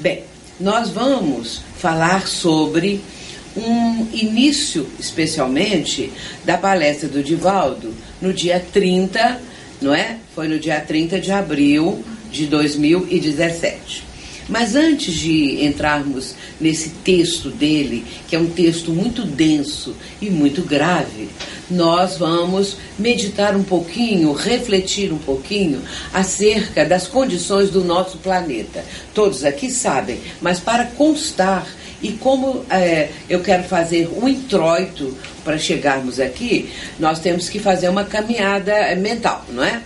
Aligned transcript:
Bem, 0.00 0.22
nós 0.60 0.90
vamos 0.90 1.60
falar 1.76 2.28
sobre 2.28 3.00
um 3.56 4.06
início, 4.12 4.86
especialmente, 4.96 6.12
da 6.44 6.56
palestra 6.56 7.08
do 7.08 7.20
Divaldo 7.20 7.92
no 8.22 8.32
dia 8.32 8.64
30, 8.72 9.40
não 9.82 9.92
é? 9.92 10.18
Foi 10.36 10.46
no 10.46 10.56
dia 10.60 10.80
30 10.80 11.18
de 11.18 11.32
abril 11.32 12.04
de 12.30 12.46
2017. 12.46 14.04
Mas 14.48 14.76
antes 14.76 15.12
de 15.14 15.64
entrarmos 15.64 16.36
nesse 16.60 16.90
texto 16.90 17.50
dele, 17.50 18.04
que 18.28 18.36
é 18.36 18.38
um 18.38 18.50
texto 18.50 18.92
muito 18.92 19.24
denso 19.24 19.96
e 20.22 20.30
muito 20.30 20.62
grave, 20.62 21.28
nós 21.70 22.16
vamos 22.16 22.76
meditar 22.98 23.54
um 23.56 23.62
pouquinho, 23.62 24.32
refletir 24.32 25.12
um 25.12 25.18
pouquinho 25.18 25.82
acerca 26.12 26.84
das 26.84 27.06
condições 27.06 27.70
do 27.70 27.84
nosso 27.84 28.18
planeta. 28.18 28.84
Todos 29.14 29.44
aqui 29.44 29.70
sabem, 29.70 30.20
mas 30.40 30.60
para 30.60 30.84
constar 30.84 31.66
e 32.02 32.12
como 32.12 32.64
é, 32.70 33.08
eu 33.28 33.40
quero 33.40 33.64
fazer 33.64 34.08
um 34.08 34.28
introito 34.28 35.16
para 35.44 35.58
chegarmos 35.58 36.20
aqui, 36.20 36.70
nós 36.98 37.18
temos 37.18 37.48
que 37.48 37.58
fazer 37.58 37.88
uma 37.88 38.04
caminhada 38.04 38.94
mental, 38.96 39.44
não 39.50 39.64
é? 39.64 39.80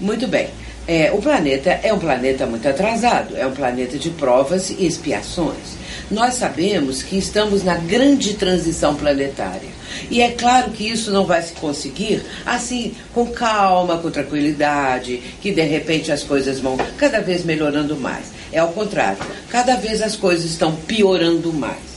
Muito 0.00 0.26
bem. 0.26 0.48
É, 0.88 1.12
o 1.12 1.18
planeta 1.18 1.78
é 1.82 1.92
um 1.92 1.98
planeta 1.98 2.44
muito 2.46 2.66
atrasado, 2.66 3.36
é 3.36 3.46
um 3.46 3.52
planeta 3.52 3.98
de 3.98 4.10
provas 4.10 4.70
e 4.70 4.86
expiações. 4.86 5.76
Nós 6.10 6.34
sabemos 6.34 7.02
que 7.02 7.16
estamos 7.16 7.62
na 7.62 7.76
grande 7.76 8.34
transição 8.34 8.94
planetária. 8.94 9.81
E 10.10 10.20
é 10.20 10.30
claro 10.32 10.70
que 10.70 10.88
isso 10.88 11.10
não 11.10 11.24
vai 11.24 11.42
se 11.42 11.52
conseguir 11.54 12.22
assim, 12.44 12.94
com 13.12 13.26
calma, 13.26 13.98
com 13.98 14.10
tranquilidade, 14.10 15.22
que 15.40 15.52
de 15.52 15.62
repente 15.62 16.10
as 16.12 16.22
coisas 16.22 16.60
vão 16.60 16.76
cada 16.96 17.20
vez 17.20 17.44
melhorando 17.44 17.96
mais. 17.96 18.26
É 18.52 18.58
ao 18.58 18.68
contrário, 18.68 19.18
cada 19.48 19.76
vez 19.76 20.02
as 20.02 20.16
coisas 20.16 20.44
estão 20.44 20.74
piorando 20.74 21.52
mais. 21.52 21.91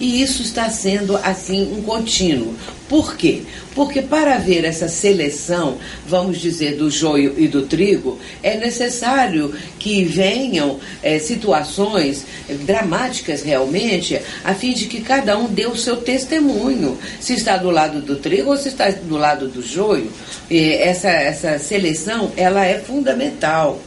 E 0.00 0.22
isso 0.22 0.42
está 0.42 0.70
sendo 0.70 1.14
assim 1.18 1.74
um 1.76 1.82
contínuo. 1.82 2.54
Por 2.88 3.16
quê? 3.16 3.42
Porque 3.74 4.00
para 4.00 4.34
haver 4.34 4.64
essa 4.64 4.88
seleção, 4.88 5.76
vamos 6.08 6.40
dizer, 6.40 6.76
do 6.76 6.90
joio 6.90 7.34
e 7.36 7.46
do 7.46 7.66
trigo, 7.66 8.18
é 8.42 8.56
necessário 8.56 9.54
que 9.78 10.02
venham 10.04 10.80
é, 11.02 11.18
situações 11.18 12.24
dramáticas 12.64 13.42
realmente, 13.42 14.20
a 14.42 14.54
fim 14.54 14.72
de 14.72 14.86
que 14.86 15.02
cada 15.02 15.38
um 15.38 15.46
dê 15.46 15.66
o 15.66 15.76
seu 15.76 15.98
testemunho. 15.98 16.98
Se 17.20 17.34
está 17.34 17.58
do 17.58 17.70
lado 17.70 18.00
do 18.00 18.16
trigo 18.16 18.50
ou 18.50 18.56
se 18.56 18.68
está 18.68 18.90
do 18.90 19.16
lado 19.16 19.48
do 19.48 19.62
joio. 19.62 20.10
E 20.50 20.72
essa, 20.74 21.10
essa 21.10 21.58
seleção 21.58 22.32
ela 22.36 22.64
é 22.64 22.78
fundamental 22.78 23.80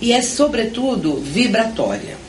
e 0.00 0.12
é, 0.12 0.20
sobretudo, 0.22 1.16
vibratória. 1.16 2.19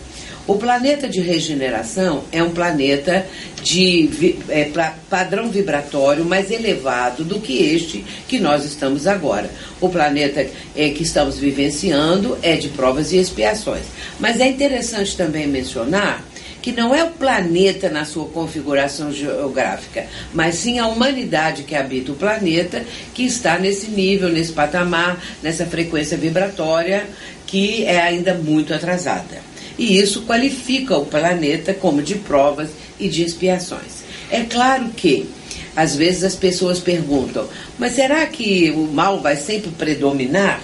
O 0.52 0.57
planeta 0.57 1.07
de 1.07 1.21
regeneração 1.21 2.25
é 2.30 2.44
um 2.44 2.49
planeta 2.49 3.25
de 3.63 4.35
é, 4.49 4.69
padrão 5.09 5.49
vibratório 5.49 6.25
mais 6.25 6.52
elevado 6.52 7.23
do 7.23 7.39
que 7.39 7.53
este 7.73 8.03
que 8.27 8.38
nós 8.38 8.66
estamos 8.66 9.07
agora. 9.07 9.49
O 9.79 9.88
planeta 9.88 10.45
é, 10.75 10.89
que 10.89 11.03
estamos 11.03 11.38
vivenciando 11.38 12.38
é 12.41 12.57
de 12.57 12.67
provas 12.67 13.13
e 13.13 13.17
expiações. 13.17 13.85
Mas 14.19 14.41
é 14.41 14.47
interessante 14.49 15.16
também 15.16 15.47
mencionar 15.47 16.22
que 16.61 16.73
não 16.73 16.94
é 16.94 17.02
o 17.02 17.11
planeta 17.11 17.89
na 17.89 18.03
sua 18.03 18.25
configuração 18.25 19.09
geográfica, 19.09 20.05
mas 20.33 20.55
sim 20.55 20.79
a 20.79 20.88
humanidade 20.88 21.63
que 21.63 21.75
habita 21.75 22.11
o 22.11 22.16
planeta 22.16 22.83
que 23.13 23.23
está 23.23 23.57
nesse 23.57 23.89
nível, 23.89 24.27
nesse 24.27 24.52
patamar, 24.52 25.17
nessa 25.41 25.66
frequência 25.66 26.17
vibratória 26.17 27.07
que 27.47 27.85
é 27.85 28.01
ainda 28.01 28.33
muito 28.33 28.73
atrasada 28.73 29.50
e 29.81 29.97
isso 29.97 30.22
qualifica 30.22 30.96
o 30.96 31.08
planeta 31.08 31.74
como 31.74 32.03
de 32.03 32.14
provas 32.14 32.69
e 33.00 33.09
de 33.09 33.24
expiações. 33.24 34.03
É 34.30 34.44
claro 34.44 34.90
que 34.90 35.28
às 35.75 35.96
vezes 35.96 36.24
as 36.24 36.36
pessoas 36.36 36.80
perguntam, 36.80 37.47
mas 37.80 37.94
será 37.94 38.24
que 38.28 38.69
o 38.69 38.84
mal 38.94 39.19
vai 39.22 39.36
sempre 39.36 39.72
predominar? 39.72 40.62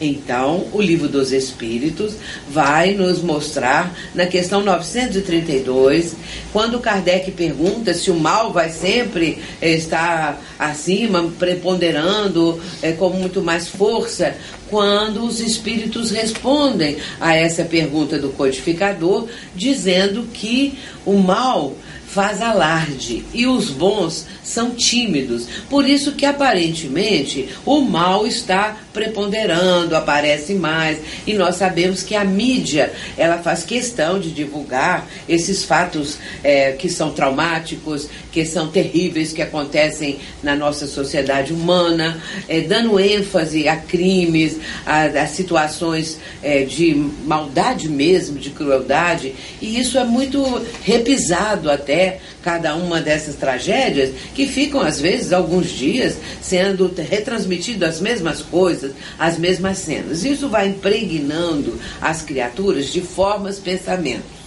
Então, 0.00 0.68
o 0.72 0.80
livro 0.80 1.08
dos 1.08 1.32
Espíritos 1.32 2.14
vai 2.48 2.94
nos 2.94 3.20
mostrar, 3.20 3.92
na 4.14 4.26
questão 4.26 4.62
932, 4.62 6.14
quando 6.52 6.78
Kardec 6.78 7.32
pergunta 7.32 7.92
se 7.92 8.08
o 8.10 8.14
mal 8.14 8.52
vai 8.52 8.70
sempre 8.70 9.42
eh, 9.60 9.72
estar 9.72 10.40
acima, 10.56 11.30
preponderando 11.36 12.60
é, 12.80 12.92
com 12.92 13.10
muito 13.10 13.42
mais 13.42 13.68
força, 13.68 14.36
quando 14.68 15.24
os 15.24 15.40
espíritos 15.40 16.10
respondem 16.10 16.98
a 17.20 17.34
essa 17.34 17.64
pergunta 17.64 18.18
do 18.18 18.28
codificador, 18.30 19.26
dizendo 19.56 20.28
que 20.32 20.78
o 21.04 21.14
mal 21.14 21.74
faz 22.18 22.42
alarde 22.42 23.24
e 23.32 23.46
os 23.46 23.70
bons 23.70 24.26
são 24.42 24.72
tímidos. 24.72 25.46
Por 25.70 25.88
isso 25.88 26.10
que 26.16 26.26
aparentemente 26.26 27.48
o 27.64 27.80
mal 27.80 28.26
está 28.26 28.76
preponderando, 28.92 29.94
aparece 29.94 30.54
mais, 30.54 30.98
e 31.24 31.34
nós 31.34 31.54
sabemos 31.54 32.02
que 32.02 32.16
a 32.16 32.24
mídia 32.24 32.92
ela 33.16 33.38
faz 33.38 33.62
questão 33.62 34.18
de 34.18 34.32
divulgar 34.32 35.06
esses 35.28 35.64
fatos 35.64 36.18
é, 36.42 36.72
que 36.72 36.88
são 36.88 37.12
traumáticos, 37.12 38.08
que 38.38 38.46
são 38.46 38.68
terríveis, 38.68 39.32
que 39.32 39.42
acontecem 39.42 40.20
na 40.44 40.54
nossa 40.54 40.86
sociedade 40.86 41.52
humana, 41.52 42.22
é, 42.48 42.60
dando 42.60 43.00
ênfase 43.00 43.66
a 43.66 43.76
crimes, 43.76 44.58
a, 44.86 45.06
a 45.06 45.26
situações 45.26 46.20
é, 46.40 46.62
de 46.62 46.94
maldade 47.24 47.88
mesmo, 47.88 48.38
de 48.38 48.50
crueldade, 48.50 49.34
e 49.60 49.80
isso 49.80 49.98
é 49.98 50.04
muito 50.04 50.40
repisado 50.84 51.68
até 51.68 52.20
cada 52.40 52.76
uma 52.76 53.00
dessas 53.00 53.34
tragédias 53.34 54.12
que 54.36 54.46
ficam 54.46 54.82
às 54.82 55.00
vezes 55.00 55.32
alguns 55.32 55.70
dias 55.70 56.16
sendo 56.40 56.94
retransmitidas 56.96 57.96
as 57.96 58.00
mesmas 58.00 58.40
coisas, 58.40 58.92
as 59.18 59.36
mesmas 59.36 59.78
cenas. 59.78 60.24
Isso 60.24 60.48
vai 60.48 60.68
impregnando 60.68 61.76
as 62.00 62.22
criaturas 62.22 62.92
de 62.92 63.00
formas, 63.00 63.58
pensamentos 63.58 64.37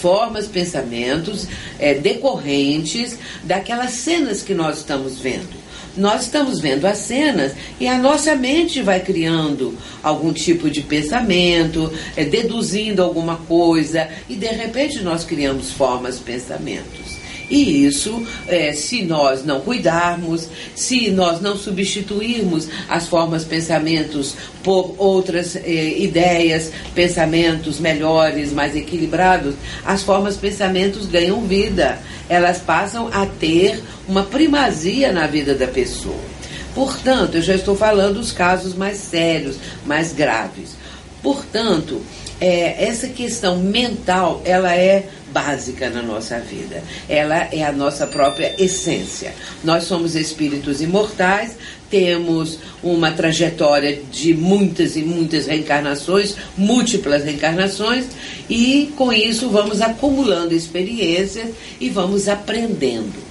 formas, 0.00 0.46
pensamentos 0.46 1.46
é, 1.78 1.94
decorrentes 1.94 3.18
daquelas 3.44 3.92
cenas 3.92 4.42
que 4.42 4.54
nós 4.54 4.78
estamos 4.78 5.18
vendo. 5.18 5.68
Nós 5.96 6.22
estamos 6.22 6.60
vendo 6.60 6.86
as 6.86 6.98
cenas 6.98 7.52
e 7.80 7.88
a 7.88 7.98
nossa 7.98 8.36
mente 8.36 8.80
vai 8.80 9.00
criando 9.00 9.76
algum 10.02 10.32
tipo 10.32 10.70
de 10.70 10.80
pensamento, 10.82 11.92
é, 12.16 12.24
deduzindo 12.24 13.02
alguma 13.02 13.36
coisa, 13.36 14.08
e 14.28 14.36
de 14.36 14.46
repente 14.46 15.00
nós 15.02 15.24
criamos 15.24 15.72
formas, 15.72 16.20
pensamentos. 16.20 17.17
E 17.50 17.86
isso, 17.86 18.26
é, 18.46 18.72
se 18.72 19.02
nós 19.02 19.44
não 19.44 19.60
cuidarmos, 19.60 20.48
se 20.74 21.10
nós 21.10 21.40
não 21.40 21.56
substituirmos 21.56 22.68
as 22.88 23.08
formas 23.08 23.44
pensamentos 23.44 24.34
por 24.62 24.94
outras 24.98 25.56
é, 25.56 25.98
ideias, 25.98 26.70
pensamentos 26.94 27.80
melhores, 27.80 28.52
mais 28.52 28.76
equilibrados, 28.76 29.54
as 29.84 30.02
formas 30.02 30.36
pensamentos 30.36 31.06
ganham 31.06 31.40
vida. 31.42 31.98
Elas 32.28 32.58
passam 32.58 33.08
a 33.10 33.24
ter 33.24 33.82
uma 34.06 34.24
primazia 34.24 35.10
na 35.10 35.26
vida 35.26 35.54
da 35.54 35.66
pessoa. 35.66 36.38
Portanto, 36.74 37.36
eu 37.36 37.42
já 37.42 37.54
estou 37.54 37.74
falando 37.74 38.14
dos 38.14 38.30
casos 38.30 38.74
mais 38.74 38.98
sérios, 38.98 39.56
mais 39.86 40.12
graves. 40.12 40.76
Portanto, 41.22 42.00
é, 42.40 42.84
essa 42.84 43.08
questão 43.08 43.58
mental, 43.58 44.42
ela 44.44 44.74
é 44.74 45.08
básica 45.32 45.90
na 45.90 46.02
nossa 46.02 46.38
vida. 46.38 46.82
Ela 47.08 47.48
é 47.52 47.64
a 47.64 47.72
nossa 47.72 48.06
própria 48.06 48.54
essência. 48.58 49.34
Nós 49.62 49.84
somos 49.84 50.14
espíritos 50.14 50.80
imortais, 50.80 51.56
temos 51.90 52.58
uma 52.82 53.10
trajetória 53.10 54.00
de 54.10 54.34
muitas 54.34 54.96
e 54.96 55.02
muitas 55.02 55.46
reencarnações, 55.46 56.36
múltiplas 56.56 57.24
reencarnações, 57.24 58.06
e 58.48 58.92
com 58.96 59.12
isso 59.12 59.48
vamos 59.48 59.80
acumulando 59.80 60.54
experiências 60.54 61.50
e 61.80 61.88
vamos 61.88 62.28
aprendendo. 62.28 63.28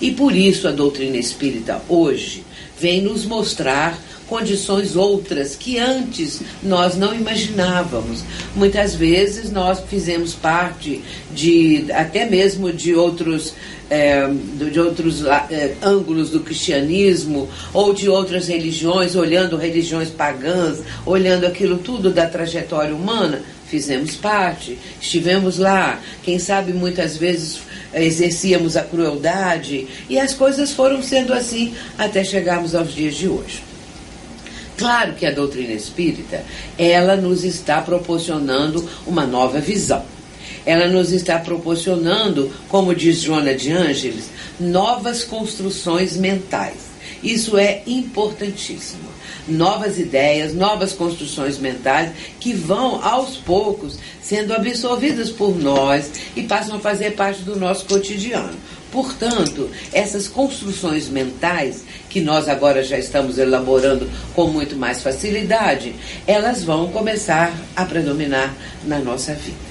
E 0.00 0.10
por 0.10 0.34
isso 0.34 0.66
a 0.66 0.72
doutrina 0.72 1.16
espírita 1.16 1.80
hoje 1.88 2.44
vem 2.78 3.02
nos 3.02 3.26
mostrar 3.26 3.98
condições 4.30 4.94
outras 4.94 5.56
que 5.56 5.76
antes 5.76 6.40
nós 6.62 6.96
não 6.96 7.12
imaginávamos. 7.12 8.22
Muitas 8.54 8.94
vezes 8.94 9.50
nós 9.50 9.80
fizemos 9.80 10.32
parte 10.34 11.02
de 11.34 11.86
até 11.92 12.24
mesmo 12.24 12.72
de 12.72 12.94
outros 12.94 13.52
é, 13.90 14.24
de 14.70 14.78
outros 14.78 15.26
é, 15.26 15.74
ângulos 15.82 16.30
do 16.30 16.38
cristianismo 16.38 17.48
ou 17.74 17.92
de 17.92 18.08
outras 18.08 18.46
religiões, 18.46 19.16
olhando 19.16 19.56
religiões 19.56 20.10
pagãs, 20.10 20.78
olhando 21.04 21.44
aquilo 21.44 21.78
tudo 21.78 22.08
da 22.08 22.26
trajetória 22.26 22.94
humana, 22.94 23.42
fizemos 23.66 24.14
parte, 24.14 24.78
estivemos 25.00 25.58
lá, 25.58 26.00
quem 26.22 26.38
sabe 26.38 26.72
muitas 26.72 27.16
vezes 27.16 27.58
exercíamos 27.92 28.76
a 28.76 28.82
crueldade 28.82 29.88
e 30.08 30.20
as 30.20 30.32
coisas 30.32 30.70
foram 30.70 31.02
sendo 31.02 31.32
assim 31.32 31.74
até 31.98 32.22
chegarmos 32.22 32.76
aos 32.76 32.94
dias 32.94 33.16
de 33.16 33.26
hoje. 33.26 33.69
Claro 34.80 35.12
que 35.12 35.26
a 35.26 35.30
doutrina 35.30 35.74
espírita, 35.74 36.42
ela 36.78 37.14
nos 37.14 37.44
está 37.44 37.82
proporcionando 37.82 38.88
uma 39.06 39.26
nova 39.26 39.60
visão. 39.60 40.02
ela 40.64 40.88
nos 40.88 41.12
está 41.12 41.38
proporcionando, 41.38 42.50
como 42.68 42.94
diz 42.94 43.20
Joana 43.20 43.54
de 43.54 43.72
Ângeles, 43.72 44.30
novas 44.58 45.22
construções 45.22 46.16
mentais. 46.16 46.90
Isso 47.22 47.58
é 47.58 47.82
importantíssimo. 47.86 49.10
Novas 49.46 49.98
ideias, 49.98 50.54
novas 50.54 50.92
construções 50.92 51.58
mentais 51.58 52.12
que 52.38 52.54
vão 52.54 53.04
aos 53.04 53.36
poucos 53.36 53.98
sendo 54.22 54.54
absorvidas 54.54 55.28
por 55.28 55.54
nós 55.58 56.10
e 56.34 56.42
passam 56.42 56.76
a 56.76 56.80
fazer 56.80 57.12
parte 57.12 57.42
do 57.42 57.56
nosso 57.56 57.84
cotidiano. 57.84 58.56
Portanto, 58.90 59.70
essas 59.92 60.26
construções 60.26 61.08
mentais, 61.08 61.84
que 62.08 62.20
nós 62.20 62.48
agora 62.48 62.82
já 62.82 62.98
estamos 62.98 63.38
elaborando 63.38 64.10
com 64.34 64.48
muito 64.48 64.76
mais 64.76 65.02
facilidade, 65.02 65.94
elas 66.26 66.64
vão 66.64 66.88
começar 66.88 67.54
a 67.76 67.84
predominar 67.84 68.54
na 68.84 68.98
nossa 68.98 69.32
vida. 69.34 69.70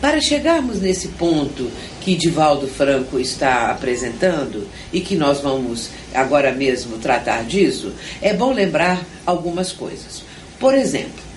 Para 0.00 0.20
chegarmos 0.20 0.80
nesse 0.80 1.08
ponto 1.08 1.70
que 2.00 2.14
Divaldo 2.14 2.68
Franco 2.68 3.18
está 3.18 3.70
apresentando 3.70 4.66
e 4.92 5.00
que 5.00 5.16
nós 5.16 5.40
vamos 5.40 5.90
agora 6.14 6.52
mesmo 6.52 6.98
tratar 6.98 7.44
disso, 7.44 7.92
é 8.22 8.32
bom 8.32 8.52
lembrar 8.52 9.04
algumas 9.26 9.72
coisas. 9.72 10.22
Por 10.58 10.74
exemplo, 10.74 11.28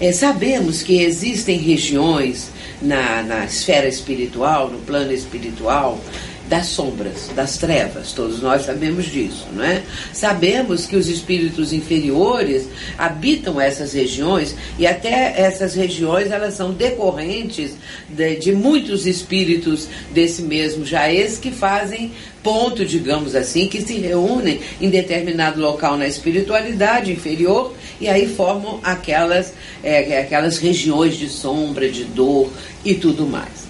é, 0.00 0.10
sabemos 0.10 0.82
que 0.82 1.00
existem 1.00 1.58
regiões 1.58 2.50
na, 2.82 3.22
na 3.22 3.44
esfera 3.44 3.86
espiritual, 3.86 4.68
no 4.68 4.80
plano 4.80 5.12
espiritual, 5.12 6.00
das 6.48 6.66
sombras, 6.66 7.30
das 7.34 7.56
trevas, 7.56 8.12
todos 8.12 8.42
nós 8.42 8.66
sabemos 8.66 9.06
disso, 9.06 9.46
não 9.52 9.64
é? 9.64 9.82
Sabemos 10.12 10.86
que 10.86 10.96
os 10.96 11.08
espíritos 11.08 11.72
inferiores 11.72 12.68
habitam 12.98 13.60
essas 13.60 13.92
regiões 13.92 14.54
e 14.78 14.86
até 14.86 15.40
essas 15.40 15.74
regiões 15.74 16.30
elas 16.30 16.54
são 16.54 16.72
decorrentes 16.72 17.72
de, 18.08 18.36
de 18.36 18.52
muitos 18.52 19.06
espíritos 19.06 19.88
desse 20.12 20.42
mesmo 20.42 20.84
jaez 20.84 21.38
que 21.38 21.50
fazem 21.50 22.12
ponto, 22.42 22.84
digamos 22.84 23.34
assim, 23.34 23.68
que 23.68 23.80
se 23.80 23.94
reúnem 23.94 24.60
em 24.80 24.90
determinado 24.90 25.60
local 25.60 25.96
na 25.96 26.06
espiritualidade 26.06 27.12
inferior 27.12 27.72
e 28.00 28.08
aí 28.08 28.26
formam 28.28 28.80
aquelas, 28.82 29.54
é, 29.82 30.20
aquelas 30.20 30.58
regiões 30.58 31.16
de 31.16 31.28
sombra, 31.28 31.88
de 31.88 32.04
dor 32.04 32.50
e 32.84 32.94
tudo 32.94 33.26
mais. 33.26 33.61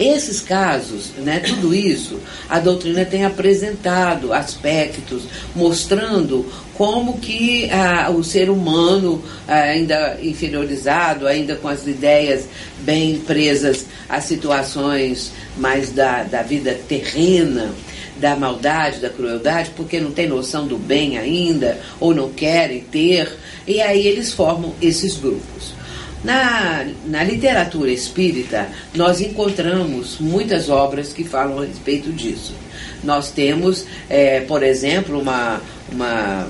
Esses 0.00 0.40
casos, 0.40 1.10
né, 1.18 1.40
tudo 1.40 1.74
isso, 1.74 2.18
a 2.48 2.58
doutrina 2.58 3.04
tem 3.04 3.26
apresentado 3.26 4.32
aspectos 4.32 5.24
mostrando 5.54 6.50
como 6.72 7.18
que 7.18 7.68
ah, 7.70 8.08
o 8.10 8.24
ser 8.24 8.48
humano, 8.48 9.22
ah, 9.46 9.56
ainda 9.56 10.16
inferiorizado, 10.22 11.26
ainda 11.26 11.54
com 11.54 11.68
as 11.68 11.86
ideias 11.86 12.46
bem 12.78 13.18
presas 13.18 13.84
às 14.08 14.24
situações 14.24 15.32
mais 15.58 15.90
da, 15.90 16.22
da 16.22 16.40
vida 16.40 16.80
terrena, 16.88 17.70
da 18.16 18.34
maldade, 18.34 19.00
da 19.00 19.10
crueldade, 19.10 19.72
porque 19.76 20.00
não 20.00 20.12
tem 20.12 20.26
noção 20.26 20.66
do 20.66 20.78
bem 20.78 21.18
ainda, 21.18 21.78
ou 22.00 22.14
não 22.14 22.30
querem 22.30 22.80
ter, 22.80 23.30
e 23.66 23.82
aí 23.82 24.06
eles 24.06 24.32
formam 24.32 24.74
esses 24.80 25.18
grupos. 25.18 25.74
Na, 26.22 26.86
na 27.06 27.24
literatura 27.24 27.90
espírita, 27.90 28.68
nós 28.94 29.20
encontramos 29.20 30.18
muitas 30.20 30.68
obras 30.68 31.12
que 31.12 31.24
falam 31.24 31.58
a 31.58 31.64
respeito 31.64 32.12
disso. 32.12 32.54
Nós 33.02 33.30
temos, 33.30 33.86
é, 34.08 34.40
por 34.40 34.62
exemplo, 34.62 35.18
uma, 35.18 35.62
uma, 35.90 36.46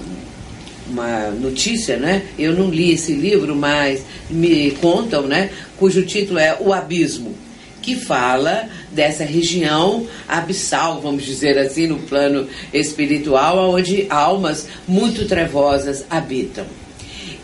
uma 0.89 1.31
notícia, 1.31 1.97
né? 1.97 2.23
Eu 2.37 2.53
não 2.53 2.69
li 2.69 2.93
esse 2.93 3.13
livro, 3.13 3.55
mas 3.55 4.03
me 4.29 4.73
contam, 4.73 5.23
né? 5.23 5.51
Cujo 5.77 6.05
título 6.05 6.41
é 6.41 6.57
O 6.59 6.73
Abismo, 6.73 7.33
que 7.81 7.95
fala 7.95 8.69
dessa 8.91 9.25
região 9.25 10.05
abissal, 10.27 11.01
vamos 11.01 11.25
dizer 11.25 11.57
assim, 11.59 11.87
no 11.87 11.99
plano 12.01 12.49
espiritual, 12.73 13.71
onde 13.71 14.07
almas 14.11 14.67
muito 14.89 15.27
trevosas 15.27 16.05
habitam. 16.11 16.67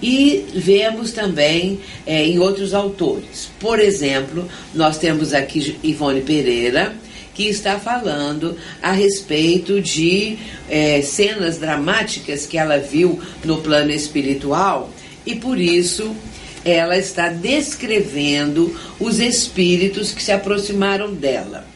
E 0.02 0.46
vemos 0.54 1.12
também 1.12 1.80
é, 2.06 2.24
em 2.24 2.38
outros 2.38 2.74
autores. 2.74 3.50
Por 3.58 3.80
exemplo, 3.80 4.46
nós 4.74 4.98
temos 4.98 5.32
aqui 5.32 5.76
Ivone 5.82 6.20
Pereira, 6.20 6.94
que 7.34 7.44
está 7.44 7.78
falando 7.78 8.56
a 8.82 8.92
respeito 8.92 9.80
de 9.80 10.38
é, 10.68 11.02
cenas 11.02 11.58
dramáticas 11.58 12.46
que 12.46 12.56
ela 12.56 12.78
viu 12.78 13.20
no 13.44 13.58
plano 13.58 13.90
espiritual 13.90 14.90
e 15.26 15.34
por 15.34 15.60
isso 15.60 16.16
ela 16.64 16.96
está 16.96 17.28
descrevendo 17.28 18.74
os 18.98 19.20
espíritos 19.20 20.12
que 20.12 20.22
se 20.22 20.32
aproximaram 20.32 21.14
dela. 21.14 21.75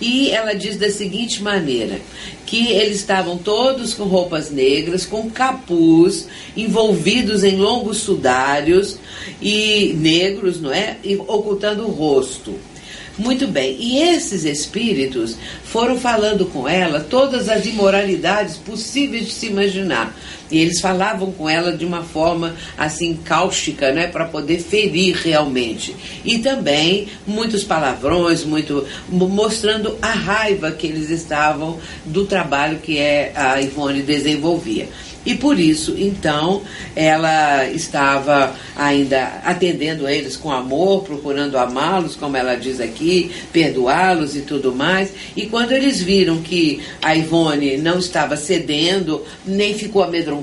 E 0.00 0.30
ela 0.30 0.54
diz 0.54 0.76
da 0.76 0.90
seguinte 0.90 1.42
maneira: 1.42 2.00
que 2.46 2.68
eles 2.68 2.96
estavam 2.96 3.36
todos 3.36 3.94
com 3.94 4.04
roupas 4.04 4.50
negras, 4.50 5.04
com 5.04 5.30
capuz, 5.30 6.28
envolvidos 6.56 7.44
em 7.44 7.56
longos 7.56 7.98
sudários 7.98 8.98
e 9.42 9.94
negros, 9.98 10.60
não 10.60 10.72
é? 10.72 10.96
E 11.04 11.16
ocultando 11.16 11.84
o 11.84 11.90
rosto. 11.90 12.54
Muito 13.18 13.48
bem, 13.48 13.76
e 13.80 13.98
esses 13.98 14.44
espíritos 14.44 15.36
foram 15.64 15.98
falando 15.98 16.46
com 16.46 16.68
ela 16.68 17.00
todas 17.00 17.48
as 17.48 17.66
imoralidades 17.66 18.56
possíveis 18.56 19.26
de 19.26 19.32
se 19.32 19.46
imaginar. 19.46 20.16
E 20.50 20.58
eles 20.58 20.80
falavam 20.80 21.32
com 21.32 21.48
ela 21.48 21.76
de 21.76 21.84
uma 21.84 22.02
forma 22.02 22.54
assim 22.76 23.14
cáustica, 23.14 23.92
né, 23.92 24.06
para 24.06 24.24
poder 24.24 24.58
ferir 24.58 25.16
realmente. 25.16 25.94
E 26.24 26.38
também 26.38 27.08
muitos 27.26 27.64
palavrões, 27.64 28.44
muito 28.44 28.86
mostrando 29.08 29.96
a 30.00 30.12
raiva 30.12 30.70
que 30.70 30.86
eles 30.86 31.10
estavam 31.10 31.78
do 32.04 32.24
trabalho 32.24 32.78
que 32.78 32.98
é 32.98 33.32
a 33.34 33.60
Ivone 33.60 34.02
desenvolvia. 34.02 34.88
E 35.26 35.34
por 35.34 35.60
isso, 35.60 35.94
então, 35.98 36.62
ela 36.96 37.66
estava 37.66 38.54
ainda 38.74 39.42
atendendo 39.44 40.08
eles 40.08 40.38
com 40.38 40.50
amor, 40.50 41.02
procurando 41.02 41.58
amá-los, 41.58 42.14
como 42.14 42.34
ela 42.34 42.54
diz 42.54 42.80
aqui, 42.80 43.30
perdoá-los 43.52 44.36
e 44.36 44.40
tudo 44.40 44.74
mais. 44.74 45.12
E 45.36 45.44
quando 45.44 45.72
eles 45.72 46.00
viram 46.00 46.40
que 46.40 46.80
a 47.02 47.14
Ivone 47.14 47.76
não 47.76 47.98
estava 47.98 48.36
cedendo, 48.36 49.22
nem 49.44 49.74
ficou 49.74 50.02
amedrontada 50.02 50.37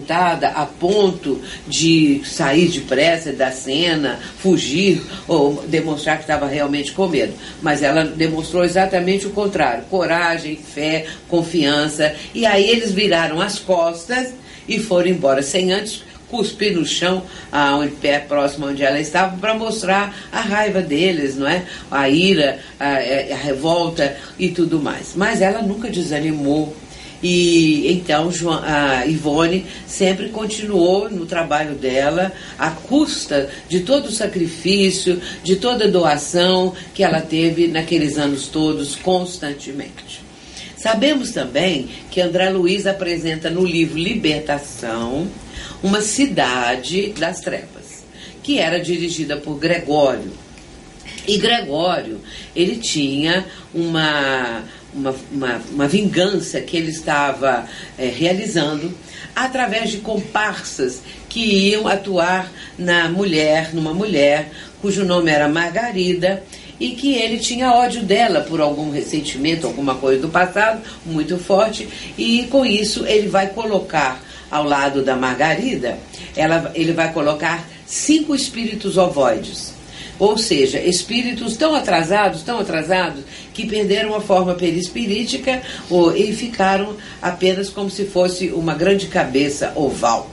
a 0.55 0.65
ponto 0.65 1.41
de 1.67 2.21
sair 2.25 2.67
depressa 2.69 3.31
da 3.31 3.51
cena, 3.51 4.19
fugir 4.37 5.01
ou 5.27 5.63
demonstrar 5.67 6.17
que 6.17 6.23
estava 6.23 6.47
realmente 6.47 6.91
com 6.91 7.07
medo. 7.07 7.33
Mas 7.61 7.83
ela 7.83 8.03
demonstrou 8.05 8.63
exatamente 8.63 9.27
o 9.27 9.31
contrário: 9.31 9.85
coragem, 9.85 10.55
fé, 10.55 11.05
confiança. 11.27 12.13
E 12.33 12.45
aí 12.45 12.69
eles 12.69 12.91
viraram 12.91 13.41
as 13.41 13.59
costas 13.59 14.33
e 14.67 14.79
foram 14.79 15.09
embora, 15.09 15.41
sem 15.41 15.71
antes 15.71 16.03
cuspir 16.29 16.75
no 16.75 16.85
chão, 16.85 17.23
aonde, 17.51 17.95
pé 17.95 18.19
próximo 18.19 18.67
onde 18.67 18.83
ela 18.83 18.99
estava, 18.99 19.37
para 19.37 19.53
mostrar 19.53 20.15
a 20.31 20.41
raiva 20.41 20.81
deles, 20.81 21.35
não 21.37 21.47
é? 21.47 21.63
A 21.89 22.09
ira, 22.09 22.59
a, 22.79 22.95
a, 23.33 23.37
revolta 23.37 24.17
e 24.37 24.49
tudo 24.49 24.79
mais. 24.79 25.13
Mas 25.15 25.41
ela 25.41 25.61
nunca 25.61 25.89
desanimou. 25.89 26.75
E 27.23 27.91
então 27.91 28.29
a 28.63 29.05
Ivone 29.05 29.65
sempre 29.87 30.29
continuou 30.29 31.09
no 31.09 31.25
trabalho 31.25 31.75
dela, 31.75 32.31
à 32.57 32.71
custa 32.71 33.49
de 33.67 33.81
todo 33.81 34.07
o 34.07 34.11
sacrifício, 34.11 35.21
de 35.43 35.55
toda 35.55 35.85
a 35.85 35.89
doação 35.89 36.73
que 36.93 37.03
ela 37.03 37.21
teve 37.21 37.67
naqueles 37.67 38.17
anos 38.17 38.47
todos, 38.47 38.95
constantemente. 38.95 40.25
Sabemos 40.77 41.31
também 41.31 41.89
que 42.11 42.21
André 42.21 42.49
Luiz 42.49 42.85
apresenta 42.85 43.49
no 43.49 43.65
livro 43.65 43.97
Libertação 43.97 45.27
uma 45.81 45.99
cidade 45.99 47.13
das 47.17 47.41
trevas, 47.41 48.03
que 48.43 48.59
era 48.59 48.79
dirigida 48.79 49.37
por 49.37 49.57
Gregório. 49.57 50.31
E 51.27 51.37
Gregório, 51.37 52.21
ele 52.55 52.77
tinha 52.77 53.45
uma, 53.73 54.63
uma, 54.95 55.15
uma, 55.31 55.61
uma 55.71 55.87
vingança 55.87 56.61
que 56.61 56.77
ele 56.77 56.89
estava 56.89 57.67
é, 57.97 58.07
realizando 58.07 58.93
através 59.35 59.91
de 59.91 59.97
comparsas 59.97 61.01
que 61.27 61.41
iam 61.41 61.87
atuar 61.87 62.49
na 62.77 63.09
mulher, 63.09 63.73
numa 63.73 63.93
mulher 63.93 64.49
cujo 64.81 65.03
nome 65.03 65.31
era 65.31 65.49
Margarida 65.49 66.43
e 66.79 66.91
que 66.91 67.13
ele 67.15 67.37
tinha 67.37 67.73
ódio 67.73 68.03
dela 68.03 68.41
por 68.41 68.61
algum 68.61 68.91
ressentimento, 68.91 69.67
alguma 69.67 69.95
coisa 69.95 70.21
do 70.21 70.29
passado 70.29 70.81
muito 71.05 71.37
forte, 71.37 71.87
e 72.17 72.43
com 72.51 72.65
isso 72.65 73.05
ele 73.05 73.27
vai 73.27 73.47
colocar 73.47 74.21
ao 74.51 74.63
lado 74.63 75.03
da 75.03 75.15
Margarida, 75.15 75.97
ela, 76.35 76.71
ele 76.75 76.93
vai 76.93 77.11
colocar 77.11 77.67
cinco 77.85 78.35
espíritos 78.35 78.97
ovoides. 78.97 79.74
Ou 80.17 80.37
seja, 80.37 80.79
espíritos 80.79 81.57
tão 81.57 81.75
atrasados, 81.75 82.41
tão 82.41 82.59
atrasados, 82.59 83.23
que 83.53 83.65
perderam 83.65 84.15
a 84.15 84.21
forma 84.21 84.53
perispirítica 84.55 85.61
ou, 85.89 86.15
e 86.15 86.33
ficaram 86.33 86.95
apenas 87.21 87.69
como 87.69 87.89
se 87.89 88.05
fosse 88.05 88.49
uma 88.49 88.73
grande 88.75 89.07
cabeça 89.07 89.73
oval. 89.75 90.31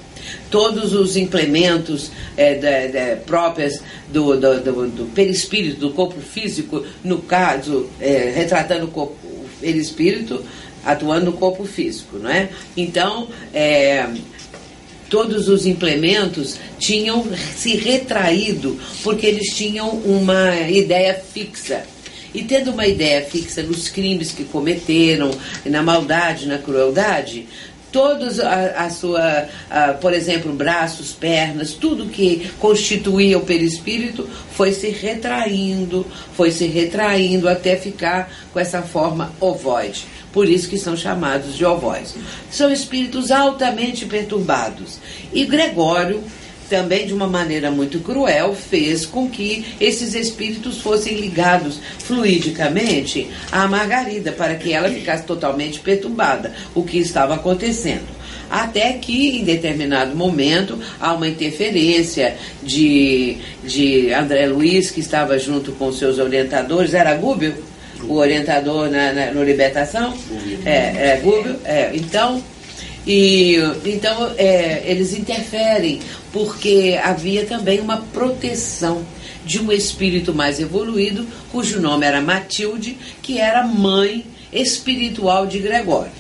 todos 0.51 0.93
os 0.93 1.17
implementos 1.17 2.11
é, 2.37 3.17
próprios 3.27 3.81
do, 4.09 4.37
do, 4.37 4.61
do, 4.61 4.89
do, 4.89 5.05
perispírito, 5.07 5.81
do 5.81 5.91
corpo 5.91 6.21
físico, 6.21 6.85
no 7.03 7.19
caso, 7.19 7.89
é, 8.01 8.33
retratando 8.35 8.85
o, 8.85 8.89
corpo, 8.89 9.17
o 9.27 9.47
perispírito, 9.61 10.45
atuando 10.85 11.27
no 11.27 11.33
corpo 11.33 11.65
físico, 11.65 12.19
não 12.19 12.31
é? 12.31 12.49
Então, 12.77 13.29
é, 13.55 14.07
todos 15.13 15.47
os 15.47 15.67
implementos 15.67 16.59
tinham 16.79 17.23
se 17.55 17.77
retraído 17.77 18.81
porque 19.03 19.27
eles 19.27 19.55
tinham 19.55 19.91
uma 19.91 20.57
ideia 20.71 21.13
fixa. 21.13 21.83
E 22.35 22.43
tendo 22.45 22.71
uma 22.71 22.87
ideia 22.87 23.23
fixa 23.23 23.63
nos 23.63 23.91
crimes 23.91 24.33
que 24.33 24.43
cometeram, 24.43 25.31
na 25.67 25.83
maldade, 25.83 26.47
na 26.47 26.57
crueldade, 26.57 27.47
todos 27.93 28.41
a, 28.41 28.87
a 28.87 28.89
sua, 28.89 29.49
a, 29.69 29.93
por 29.93 30.15
exemplo, 30.15 30.51
braços, 30.51 31.13
pernas, 31.13 31.75
tudo 31.75 32.07
que 32.07 32.51
constituía 32.59 33.37
o 33.37 33.45
perispírito 33.45 34.27
foi 34.53 34.73
se 34.73 34.89
retraindo, 34.89 36.07
foi 36.35 36.51
se 36.51 36.65
retraindo 36.65 37.51
até 37.51 37.77
ficar 37.77 38.33
com 38.51 38.59
essa 38.59 38.81
forma 38.81 39.31
ovoide. 39.39 40.07
Por 40.33 40.49
isso 40.49 40.69
que 40.69 40.79
são 40.79 40.97
chamados 40.97 41.57
de 41.57 41.65
ovóis. 41.65 42.15
São 42.51 42.73
espíritos 42.73 43.31
altamente 43.31 44.07
perturbados. 44.07 44.99
E 45.33 45.45
Gregório 45.45 46.23
também 46.73 47.07
de 47.07 47.13
uma 47.13 47.27
maneira 47.27 47.71
muito 47.71 48.01
cruel, 48.01 48.55
fez 48.55 49.05
com 49.05 49.29
que 49.29 49.63
esses 49.79 50.15
espíritos 50.15 50.81
fossem 50.81 51.21
ligados 51.21 51.79
fluidicamente 51.99 53.29
à 53.53 53.69
Margarida, 53.69 54.33
para 54.33 54.55
que 54.55 54.73
ela 54.73 54.89
ficasse 54.89 55.25
totalmente 55.25 55.81
perturbada, 55.81 56.55
o 56.75 56.83
que 56.83 56.97
estava 56.97 57.35
acontecendo. 57.35 58.09
Até 58.51 58.95
que, 58.95 59.39
em 59.39 59.45
determinado 59.45 60.17
momento, 60.17 60.79
há 60.99 61.13
uma 61.13 61.29
interferência 61.29 62.39
de, 62.63 63.37
de 63.63 64.11
André 64.11 64.47
Luiz, 64.47 64.91
que 64.91 65.01
estava 65.01 65.39
junto 65.39 65.73
com 65.73 65.93
seus 65.93 66.19
orientadores, 66.19 66.95
era 66.95 67.15
Gúbio? 67.15 67.55
O 68.09 68.15
orientador 68.15 68.91
na, 68.91 69.13
na, 69.13 69.31
no 69.33 69.43
Libertação? 69.43 70.17
É, 70.65 71.11
é 71.11 71.21
Gúbio. 71.23 71.57
É, 71.65 71.91
então, 71.95 72.43
e, 73.07 73.57
então 73.85 74.33
é, 74.37 74.83
eles 74.85 75.13
interferem, 75.13 76.01
porque 76.33 76.99
havia 77.03 77.45
também 77.47 77.81
uma 77.81 77.99
proteção 78.13 79.05
de 79.45 79.61
um 79.61 79.73
espírito 79.73 80.35
mais 80.35 80.61
evoluído, 80.61 81.27
cujo 81.51 81.81
nome 81.81 82.07
era 82.07 82.21
Matilde, 82.21 82.97
que 83.23 83.39
era 83.39 83.67
mãe 83.67 84.25
espiritual 84.53 85.47
de 85.47 85.59
Gregório. 85.59 86.13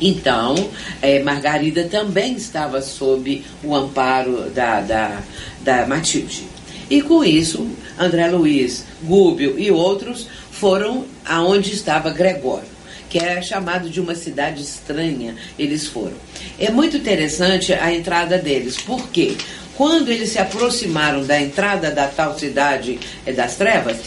Então, 0.00 0.70
é, 1.00 1.22
Margarida 1.22 1.84
também 1.84 2.34
estava 2.34 2.82
sob 2.82 3.44
o 3.62 3.74
amparo 3.74 4.50
da, 4.50 4.80
da, 4.80 5.22
da 5.62 5.86
Matilde. 5.86 6.44
E 6.90 7.00
com 7.00 7.24
isso, 7.24 7.66
André 7.98 8.28
Luiz, 8.28 8.84
Gúbio 9.02 9.58
e 9.58 9.70
outros 9.70 10.28
foram 10.64 11.04
aonde 11.26 11.74
estava 11.74 12.08
Gregório 12.08 12.72
que 13.10 13.18
é 13.18 13.40
chamado 13.42 13.90
de 13.90 14.00
uma 14.00 14.14
cidade 14.14 14.62
estranha, 14.62 15.36
eles 15.56 15.86
foram. 15.86 16.14
É 16.58 16.68
muito 16.68 16.96
interessante 16.96 17.72
a 17.72 17.94
entrada 17.94 18.38
deles, 18.38 18.76
porque 18.78 19.36
quando 19.76 20.10
eles 20.10 20.30
se 20.30 20.38
aproximaram 20.38 21.22
da 21.24 21.40
entrada 21.40 21.92
da 21.92 22.08
tal 22.08 22.36
cidade 22.36 22.98
é, 23.24 23.32
das 23.32 23.54
trevas, 23.54 23.98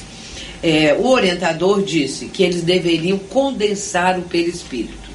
é, 0.61 0.93
o 0.93 1.07
orientador 1.07 1.83
disse 1.83 2.25
que 2.25 2.43
eles 2.43 2.63
deveriam 2.63 3.17
condensar 3.17 4.19
o 4.19 4.23
perispírito. 4.23 5.09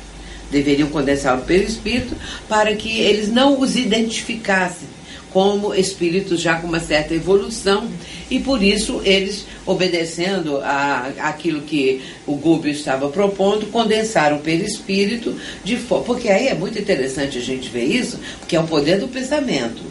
Deveriam 0.51 0.89
condensar 0.89 1.37
o 1.37 1.43
perispírito 1.43 2.17
para 2.49 2.75
que 2.77 3.01
eles 3.01 3.29
não 3.29 3.61
os 3.61 3.77
identificassem 3.77 4.92
como 5.33 5.75
espíritos 5.75 6.41
já 6.41 6.57
com 6.57 6.67
uma 6.67 6.81
certa 6.81 7.15
evolução 7.15 7.89
e 8.31 8.39
por 8.39 8.63
isso 8.63 9.01
eles, 9.05 9.47
obedecendo 9.67 10.59
a, 10.59 11.13
aquilo 11.19 11.63
que 11.63 12.01
o 12.27 12.35
Gúbio 12.35 12.71
estava 12.71 13.09
propondo, 13.09 13.67
condensaram 13.67 14.39
o 14.39 14.41
perispírito 14.41 15.35
de. 15.65 15.77
Porque 15.77 16.29
aí 16.29 16.49
é 16.49 16.55
muito 16.55 16.79
interessante 16.79 17.39
a 17.39 17.41
gente 17.41 17.69
ver 17.69 17.85
isso, 17.85 18.19
porque 18.39 18.57
é 18.57 18.61
o 18.61 18.67
poder 18.67 18.99
do 18.99 19.09
pensamento. 19.09 19.83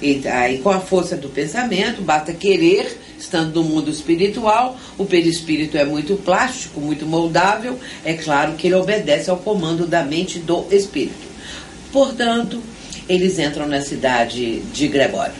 E 0.00 0.26
aí, 0.28 0.58
com 0.58 0.70
a 0.70 0.80
força 0.80 1.16
do 1.16 1.28
pensamento, 1.28 2.02
basta 2.02 2.32
querer, 2.32 2.98
estando 3.18 3.54
no 3.54 3.68
mundo 3.68 3.90
espiritual, 3.90 4.78
o 4.98 5.04
perispírito 5.06 5.78
é 5.78 5.84
muito 5.84 6.16
plástico, 6.16 6.80
muito 6.80 7.06
moldável, 7.06 7.78
é 8.04 8.14
claro 8.14 8.52
que 8.52 8.66
ele 8.66 8.74
obedece 8.74 9.30
ao 9.30 9.36
comando 9.36 9.86
da 9.86 10.02
mente 10.02 10.38
do 10.38 10.66
espírito. 10.70 11.26
Portanto, 11.92 12.62
eles 13.08 13.38
entram 13.38 13.66
na 13.66 13.80
cidade 13.80 14.60
de 14.60 14.88
Gregório. 14.88 15.34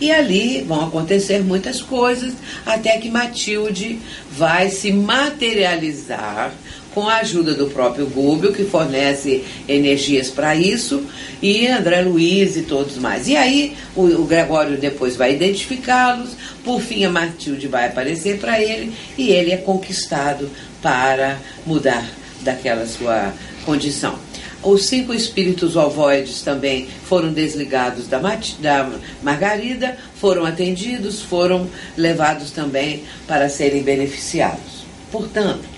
E 0.00 0.10
ali 0.10 0.62
vão 0.66 0.84
acontecer 0.84 1.42
muitas 1.42 1.80
coisas, 1.80 2.34
até 2.66 2.98
que 2.98 3.08
Matilde 3.08 3.98
vai 4.30 4.68
se 4.68 4.92
materializar 4.92 6.52
com 6.92 7.08
a 7.08 7.16
ajuda 7.16 7.54
do 7.54 7.66
próprio 7.66 8.06
Gúbio, 8.06 8.52
que 8.52 8.64
fornece 8.64 9.44
energias 9.68 10.30
para 10.30 10.54
isso, 10.54 11.04
e 11.42 11.66
André 11.66 12.02
Luiz 12.02 12.56
e 12.56 12.62
todos 12.62 12.96
mais. 12.98 13.26
E 13.26 13.36
aí 13.36 13.76
o, 13.96 14.02
o 14.02 14.24
Gregório 14.24 14.78
depois 14.78 15.16
vai 15.16 15.34
identificá-los, 15.34 16.30
por 16.64 16.80
fim 16.80 17.04
a 17.04 17.10
Matilde 17.10 17.66
vai 17.66 17.88
aparecer 17.88 18.38
para 18.38 18.60
ele, 18.62 18.92
e 19.18 19.30
ele 19.30 19.50
é 19.50 19.56
conquistado 19.56 20.48
para 20.80 21.38
mudar 21.66 22.06
daquela 22.42 22.86
sua 22.86 23.32
condição. 23.64 24.23
Os 24.64 24.86
cinco 24.86 25.12
espíritos 25.12 25.76
ovoides 25.76 26.40
também 26.40 26.88
foram 27.04 27.30
desligados 27.30 28.08
da, 28.08 28.18
da 28.18 28.90
Margarida, 29.22 29.98
foram 30.18 30.46
atendidos, 30.46 31.20
foram 31.20 31.68
levados 31.98 32.50
também 32.50 33.02
para 33.28 33.50
serem 33.50 33.82
beneficiados. 33.82 34.86
Portanto, 35.12 35.68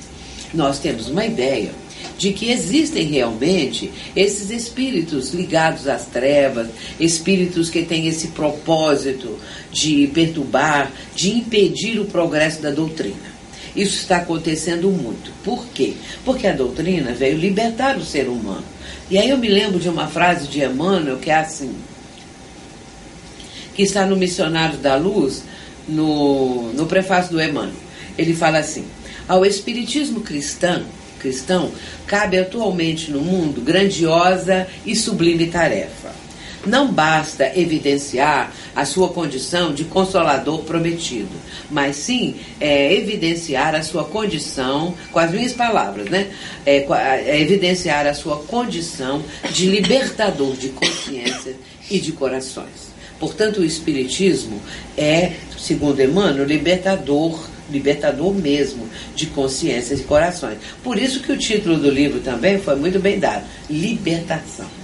nós 0.55 0.79
temos 0.79 1.09
uma 1.09 1.27
ideia 1.27 1.73
de 2.17 2.33
que 2.33 2.53
existem 2.53 3.09
realmente 3.09 3.91
esses 4.15 4.51
espíritos 4.51 5.31
ligados 5.35 5.89
às 5.89 6.07
trevas, 6.07 6.69
espíritos 7.01 7.69
que 7.69 7.83
têm 7.83 8.07
esse 8.07 8.29
propósito 8.29 9.37
de 9.73 10.07
perturbar, 10.15 10.93
de 11.13 11.31
impedir 11.31 11.99
o 11.99 12.05
progresso 12.05 12.63
da 12.63 12.71
doutrina. 12.71 13.35
Isso 13.75 13.97
está 13.97 14.19
acontecendo 14.19 14.89
muito. 14.91 15.33
Por 15.43 15.67
quê? 15.67 15.95
Porque 16.25 16.47
a 16.47 16.53
doutrina 16.53 17.13
veio 17.13 17.37
libertar 17.37 17.97
o 17.99 18.05
ser 18.05 18.29
humano. 18.29 18.76
E 19.09 19.19
aí 19.19 19.31
eu 19.31 19.39
me 19.39 19.49
lembro 19.49 19.79
de 19.79 19.89
uma 19.89 20.09
frase 20.09 20.49
de 20.49 20.63
Emmanuel 20.63 21.19
que 21.19 21.31
é 21.31 21.37
assim, 21.37 21.75
que 23.75 23.83
está 23.83 24.05
no 24.05 24.17
Missionário 24.17 24.79
da 24.79 24.97
Luz, 24.97 25.45
no, 25.89 26.73
no 26.73 26.87
prefácio 26.87 27.33
do 27.33 27.41
Emmanuel. 27.41 27.75
Ele 28.19 28.35
fala 28.35 28.59
assim: 28.59 28.85
ao 29.29 29.47
Espiritismo 29.47 30.21
cristão, 30.21 30.85
cristão 31.21 31.71
cabe 32.07 32.39
atualmente 32.39 33.11
no 33.11 33.21
mundo 33.21 33.61
grandiosa 33.61 34.67
e 34.85 34.97
sublime 34.97 35.47
tarefa 35.47 36.26
não 36.65 36.93
basta 36.93 37.53
evidenciar 37.59 38.53
a 38.75 38.85
sua 38.85 39.09
condição 39.09 39.73
de 39.73 39.85
consolador 39.85 40.63
prometido, 40.63 41.31
mas 41.71 41.97
sim 41.97 42.37
é, 42.61 42.93
evidenciar 42.95 43.75
a 43.75 43.83
sua 43.83 44.05
condição, 44.05 44.95
com 45.13 45.19
as 45.19 45.31
minhas 45.31 45.53
palavras, 45.53 46.09
né? 46.09 46.29
É, 46.65 46.79
é, 46.79 47.41
evidenciar 47.41 48.07
a 48.07 48.15
sua 48.15 48.39
condição 48.39 49.23
de 49.53 49.67
libertador 49.67 50.55
de 50.57 50.71
consciência 50.71 51.55
e 51.91 51.99
de 51.99 52.13
corações. 52.13 52.95
Portanto, 53.19 53.61
o 53.61 53.65
Espiritismo 53.65 54.61
é, 54.97 55.33
segundo 55.59 56.03
Emmanuel, 56.03 56.45
libertador 56.45 57.49
libertador 57.69 58.33
mesmo 58.33 58.89
de 59.17 59.27
consciências 59.27 59.99
e 59.99 60.05
corações. 60.05 60.59
Por 60.85 60.97
isso 60.97 61.19
que 61.19 61.33
o 61.33 61.37
título 61.37 61.77
do 61.77 61.91
livro 61.91 62.21
também 62.21 62.61
foi 62.61 62.77
muito 62.77 63.01
bem 63.01 63.19
dado, 63.19 63.45
Libertação 63.69 64.76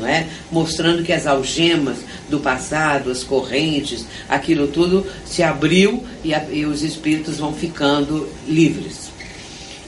não 0.00 0.08
é? 0.08 0.26
Mostrando 0.50 1.02
que 1.02 1.12
as 1.12 1.26
algemas 1.26 1.98
do 2.28 2.40
passado, 2.40 3.10
as 3.10 3.22
correntes, 3.22 4.06
aquilo 4.28 4.68
tudo 4.68 5.06
se 5.24 5.42
abriu 5.42 6.02
e, 6.24 6.34
a, 6.34 6.44
e 6.50 6.64
os 6.64 6.82
espíritos 6.82 7.38
vão 7.38 7.52
ficando 7.52 8.28
livres. 8.48 9.10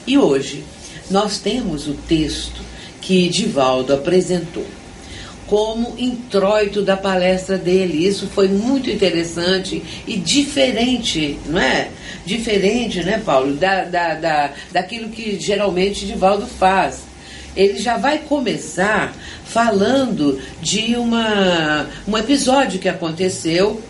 E 0.07 0.19
hoje 0.19 0.65
nós 1.11 1.39
temos 1.39 1.89
o 1.89 1.95
texto 1.95 2.61
que 3.01 3.29
Divaldo 3.29 3.93
apresentou 3.93 4.67
como 5.53 5.95
introito 5.99 6.81
da 6.81 6.97
palestra 6.97 7.59
dele. 7.59 8.07
Isso 8.07 8.27
foi 8.29 8.49
muito 8.49 8.89
interessante 8.89 9.83
e 10.07 10.17
diferente, 10.17 11.39
não 11.45 11.61
é? 11.61 11.91
Diferente, 12.25 13.03
né, 13.03 13.21
Paulo, 13.23 13.55
da, 13.55 13.85
da, 13.85 14.15
da, 14.15 14.53
daquilo 14.73 15.11
que 15.11 15.39
geralmente 15.39 16.07
Divaldo 16.07 16.47
faz 16.47 17.03
ele 17.57 17.79
já 17.79 17.97
vai 17.97 18.19
começar 18.19 19.15
falando 19.45 20.41
de 20.61 20.97
uma, 20.97 21.87
um 22.07 22.17
episódio 22.17 22.79
que 22.79 22.89
aconteceu 22.89 23.81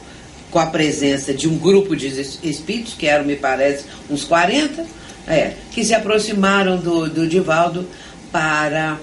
com 0.50 0.58
a 0.58 0.66
presença 0.66 1.32
de 1.32 1.48
um 1.48 1.56
grupo 1.56 1.96
de 1.96 2.08
espíritos, 2.42 2.94
que 2.94 3.06
eram, 3.06 3.24
me 3.24 3.36
parece, 3.36 3.84
uns 4.10 4.24
40, 4.24 4.84
é, 5.26 5.54
que 5.70 5.84
se 5.84 5.94
aproximaram 5.94 6.76
do, 6.76 7.08
do 7.08 7.26
Divaldo 7.26 7.88
para 8.30 8.98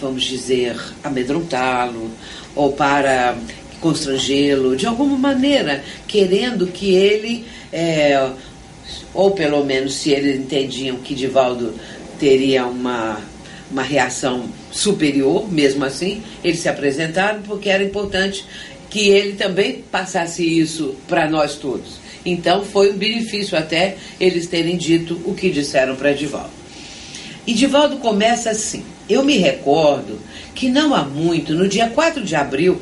vamos 0.00 0.24
dizer, 0.24 0.76
amedrontá-lo 1.04 2.10
ou 2.54 2.72
para 2.72 3.36
constrangê-lo 3.80 4.76
de 4.76 4.86
alguma 4.86 5.16
maneira, 5.16 5.84
querendo 6.06 6.66
que 6.66 6.94
ele, 6.94 7.46
é, 7.72 8.30
ou 9.14 9.30
pelo 9.30 9.64
menos 9.64 9.94
se 9.94 10.10
eles 10.10 10.40
entendiam 10.40 10.96
que 10.96 11.14
Divaldo 11.14 11.74
teria 12.18 12.66
uma, 12.66 13.20
uma 13.70 13.82
reação 13.82 14.48
superior, 14.70 15.50
mesmo 15.52 15.84
assim, 15.84 16.22
eles 16.42 16.60
se 16.60 16.68
apresentaram 16.68 17.42
porque 17.42 17.68
era 17.68 17.84
importante 17.84 18.44
que 18.90 19.08
ele 19.08 19.34
também 19.34 19.82
passasse 19.90 20.42
isso 20.42 20.94
para 21.06 21.28
nós 21.28 21.56
todos. 21.56 21.98
Então 22.24 22.64
foi 22.64 22.90
um 22.92 22.96
benefício 22.96 23.56
até 23.56 23.96
eles 24.18 24.46
terem 24.46 24.76
dito 24.76 25.20
o 25.24 25.34
que 25.34 25.50
disseram 25.50 25.96
para 25.96 26.12
Divaldo. 26.12 26.50
E 27.46 27.54
Divaldo 27.54 27.96
começa 27.96 28.50
assim. 28.50 28.84
Eu 29.08 29.24
me 29.24 29.38
recordo 29.38 30.18
que 30.54 30.68
não 30.68 30.94
há 30.94 31.04
muito, 31.04 31.54
no 31.54 31.66
dia 31.66 31.88
4 31.88 32.22
de 32.22 32.34
abril 32.34 32.80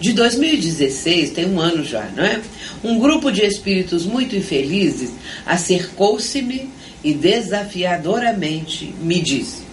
de 0.00 0.14
2016, 0.14 1.30
tem 1.30 1.46
um 1.46 1.60
ano 1.60 1.84
já, 1.84 2.08
não 2.16 2.24
é? 2.24 2.40
Um 2.82 2.98
grupo 2.98 3.30
de 3.30 3.42
espíritos 3.44 4.06
muito 4.06 4.34
infelizes 4.34 5.10
acercou-se-me 5.44 6.70
e 7.04 7.12
desafiadoramente 7.12 8.94
me 9.02 9.20
disse: 9.20 9.69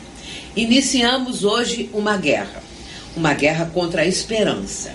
Iniciamos 0.57 1.43
hoje 1.43 1.87
uma 1.93 2.17
guerra, 2.17 2.63
uma 3.15 3.35
guerra 3.35 3.69
contra 3.71 4.01
a 4.01 4.05
esperança. 4.07 4.91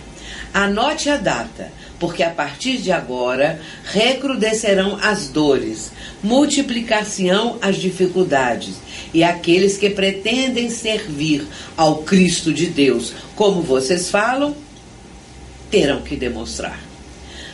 Anote 0.52 1.09
a 1.09 1.16
data, 1.16 1.73
porque 2.00 2.25
a 2.25 2.31
partir 2.31 2.78
de 2.78 2.90
agora 2.90 3.61
recrudescerão 3.85 4.99
as 5.00 5.28
dores, 5.28 5.92
multiplicar-se-ão 6.21 7.59
as 7.62 7.76
dificuldades, 7.76 8.75
e 9.14 9.23
aqueles 9.23 9.76
que 9.76 9.88
pretendem 9.88 10.69
servir 10.69 11.47
ao 11.76 11.99
Cristo 11.99 12.52
de 12.52 12.66
Deus, 12.66 13.12
como 13.37 13.62
vocês 13.62 14.11
falam, 14.11 14.57
terão 15.71 16.02
que 16.02 16.16
demonstrar. 16.16 16.81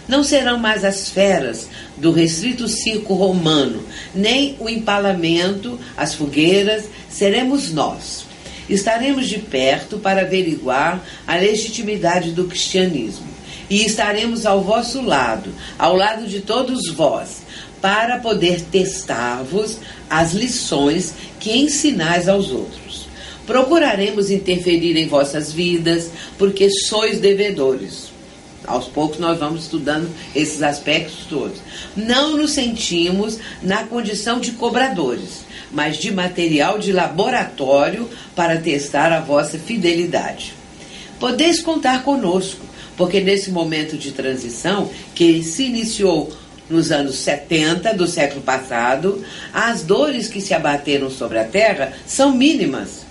Não 0.08 0.24
serão 0.24 0.58
mais 0.58 0.82
as 0.82 1.10
feras 1.10 1.68
do 2.00 2.12
restrito 2.12 2.68
circo 2.68 3.14
romano, 3.14 3.82
nem 4.14 4.56
o 4.58 4.68
empalamento, 4.68 5.78
as 5.96 6.14
fogueiras, 6.14 6.84
seremos 7.08 7.72
nós. 7.72 8.26
Estaremos 8.68 9.28
de 9.28 9.38
perto 9.38 9.98
para 9.98 10.22
averiguar 10.22 11.02
a 11.26 11.36
legitimidade 11.36 12.32
do 12.32 12.44
cristianismo. 12.44 13.26
E 13.70 13.84
estaremos 13.84 14.46
ao 14.46 14.62
vosso 14.62 15.02
lado, 15.02 15.50
ao 15.78 15.94
lado 15.94 16.26
de 16.26 16.40
todos 16.40 16.88
vós, 16.90 17.42
para 17.80 18.18
poder 18.18 18.62
testar-vos 18.62 19.78
as 20.08 20.32
lições 20.32 21.14
que 21.38 21.52
ensinais 21.52 22.28
aos 22.28 22.50
outros. 22.50 23.08
Procuraremos 23.46 24.30
interferir 24.30 24.96
em 24.96 25.06
vossas 25.06 25.52
vidas, 25.52 26.10
porque 26.36 26.68
sois 26.70 27.18
devedores. 27.18 28.10
Aos 28.66 28.86
poucos 28.86 29.18
nós 29.18 29.38
vamos 29.38 29.64
estudando 29.64 30.10
esses 30.34 30.62
aspectos 30.62 31.26
todos. 31.28 31.58
Não 31.96 32.36
nos 32.36 32.52
sentimos 32.52 33.38
na 33.62 33.84
condição 33.84 34.40
de 34.40 34.52
cobradores, 34.52 35.44
mas 35.70 35.96
de 35.96 36.10
material 36.10 36.78
de 36.78 36.92
laboratório 36.92 38.08
para 38.34 38.60
testar 38.60 39.12
a 39.12 39.20
vossa 39.20 39.58
fidelidade. 39.58 40.54
Podeis 41.18 41.60
contar 41.60 42.02
conosco, 42.02 42.64
porque 42.96 43.20
nesse 43.20 43.50
momento 43.50 43.96
de 43.96 44.12
transição 44.12 44.90
que 45.14 45.42
se 45.42 45.64
iniciou 45.64 46.32
nos 46.68 46.92
anos 46.92 47.16
70 47.16 47.94
do 47.94 48.06
século 48.06 48.42
passado, 48.42 49.24
as 49.52 49.82
dores 49.82 50.28
que 50.28 50.40
se 50.40 50.52
abateram 50.52 51.10
sobre 51.10 51.38
a 51.38 51.44
Terra 51.44 51.92
são 52.06 52.34
mínimas. 52.34 53.07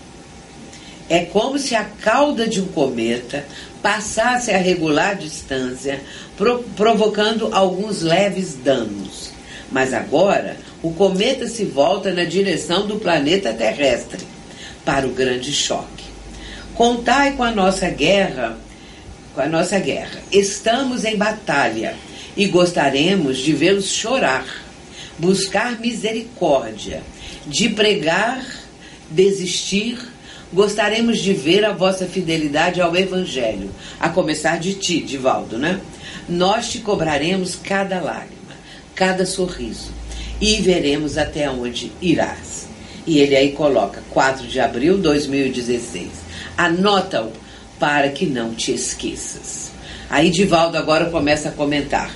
É 1.10 1.26
como 1.26 1.58
se 1.58 1.76
a 1.76 1.84
cauda 1.84 2.48
de 2.48 2.62
um 2.62 2.68
cometa 2.68 3.46
passasse 3.82 4.52
a 4.52 4.58
regular 4.58 5.16
distância, 5.16 6.02
pro 6.36 6.64
provocando 6.76 7.50
alguns 7.54 8.02
leves 8.02 8.56
danos. 8.56 9.32
Mas 9.72 9.94
agora 9.94 10.58
o 10.82 10.92
cometa 10.94 11.48
se 11.48 11.66
volta 11.66 12.14
na 12.14 12.24
direção 12.24 12.86
do 12.88 12.98
planeta 12.98 13.54
terrestre 13.54 14.26
para 14.84 15.08
o 15.08 15.12
grande 15.12 15.54
choque. 15.54 16.06
Contai 16.74 17.34
com 17.34 17.44
a 17.44 17.52
nossa 17.52 17.90
guerra, 17.90 18.58
com 19.34 19.42
a 19.42 19.48
nossa 19.48 19.80
guerra. 19.80 20.20
Estamos 20.32 21.04
em 21.06 21.18
batalha 21.18 21.96
e 22.36 22.46
gostaremos 22.46 23.40
de 23.40 23.52
vê-los 23.52 23.90
chorar, 23.90 24.46
buscar 25.18 25.80
misericórdia, 25.80 27.02
de 27.46 27.70
pregar, 27.70 28.46
desistir. 29.10 29.98
Gostaremos 30.52 31.20
de 31.20 31.34
ver 31.34 31.66
a 31.66 31.74
vossa 31.74 32.06
fidelidade 32.06 32.80
ao 32.80 32.96
Evangelho, 32.96 33.70
a 34.00 34.08
começar 34.08 34.60
de 34.60 34.76
ti, 34.76 35.02
Divaldo, 35.02 35.58
né? 35.58 35.82
Nós 36.28 36.70
te 36.70 36.80
cobraremos 36.80 37.56
cada 37.56 38.00
lágrima, 38.00 38.56
cada 38.96 39.26
sorriso, 39.26 39.92
e 40.40 40.56
veremos 40.62 41.18
até 41.18 41.50
onde 41.50 41.92
irás. 42.02 42.68
E 43.06 43.20
ele 43.20 43.36
aí 43.36 43.52
coloca 43.52 44.02
4 44.10 44.48
de 44.48 44.60
abril 44.60 44.96
de 44.96 45.04
2016. 45.04 46.08
Anota-o 46.58 47.32
para 47.78 48.10
que 48.10 48.26
não 48.26 48.54
te 48.54 48.72
esqueças. 48.74 49.72
Aí 50.10 50.30
Divaldo 50.30 50.78
agora 50.78 51.10
começa 51.10 51.50
a 51.50 51.52
comentar. 51.52 52.14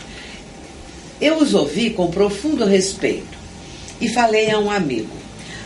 Eu 1.19 1.37
os 1.37 1.53
ouvi 1.53 1.89
com 1.89 2.09
profundo 2.09 2.65
respeito 2.65 3.37
e 3.99 4.07
falei 4.09 4.49
a 4.49 4.57
um 4.57 4.71
amigo: 4.71 5.20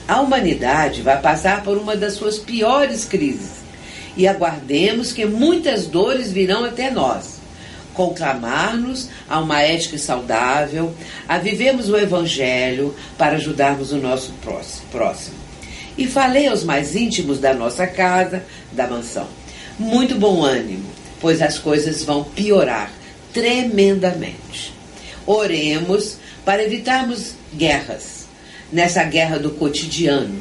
a 0.08 0.22
humanidade 0.22 1.02
vai 1.02 1.20
passar 1.20 1.64
por 1.64 1.78
uma 1.78 1.96
das 1.96 2.14
suas 2.14 2.38
piores 2.38 3.06
crises 3.06 3.66
e 4.16 4.28
aguardemos 4.28 5.12
que 5.12 5.26
muitas 5.26 5.88
dores 5.88 6.32
virão 6.32 6.64
até 6.64 6.90
nós. 6.90 7.36
Conclamar-nos 7.94 9.10
a 9.30 9.40
uma 9.40 9.62
ética 9.62 9.98
saudável, 9.98 10.94
a 11.28 11.38
vivermos 11.38 11.90
o 11.90 11.98
Evangelho 11.98 12.94
para 13.18 13.38
ajudarmos 13.38 13.94
o 13.94 13.98
nosso 13.98 14.34
próximo. 14.92 15.36
E 15.98 16.06
falei 16.06 16.48
aos 16.48 16.64
mais 16.64 16.94
íntimos 16.94 17.40
da 17.40 17.54
nossa 17.54 17.88
casa, 17.88 18.44
da 18.74 18.86
mansão: 18.86 19.28
muito 19.80 20.16
bom 20.16 20.44
ânimo, 20.44 20.90
pois 21.22 21.42
as 21.42 21.58
coisas 21.58 22.04
vão 22.04 22.24
piorar 22.24 22.92
tremendamente. 23.34 24.74
Oremos 25.26 26.18
para 26.44 26.64
evitarmos 26.64 27.34
guerras, 27.54 28.15
nessa 28.76 29.06
guerra 29.06 29.40
do 29.40 29.52
cotidiano, 29.52 30.36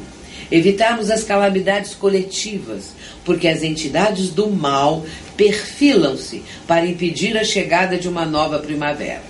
evitarmos 0.51 1.09
as 1.09 1.23
calamidades 1.23 1.95
coletivas, 1.95 2.93
porque 3.23 3.47
as 3.47 3.63
entidades 3.63 4.29
do 4.29 4.49
mal 4.49 5.05
perfilam-se 5.37 6.43
para 6.67 6.85
impedir 6.85 7.37
a 7.37 7.45
chegada 7.45 7.97
de 7.97 8.09
uma 8.09 8.25
nova 8.25 8.59
primavera. 8.59 9.23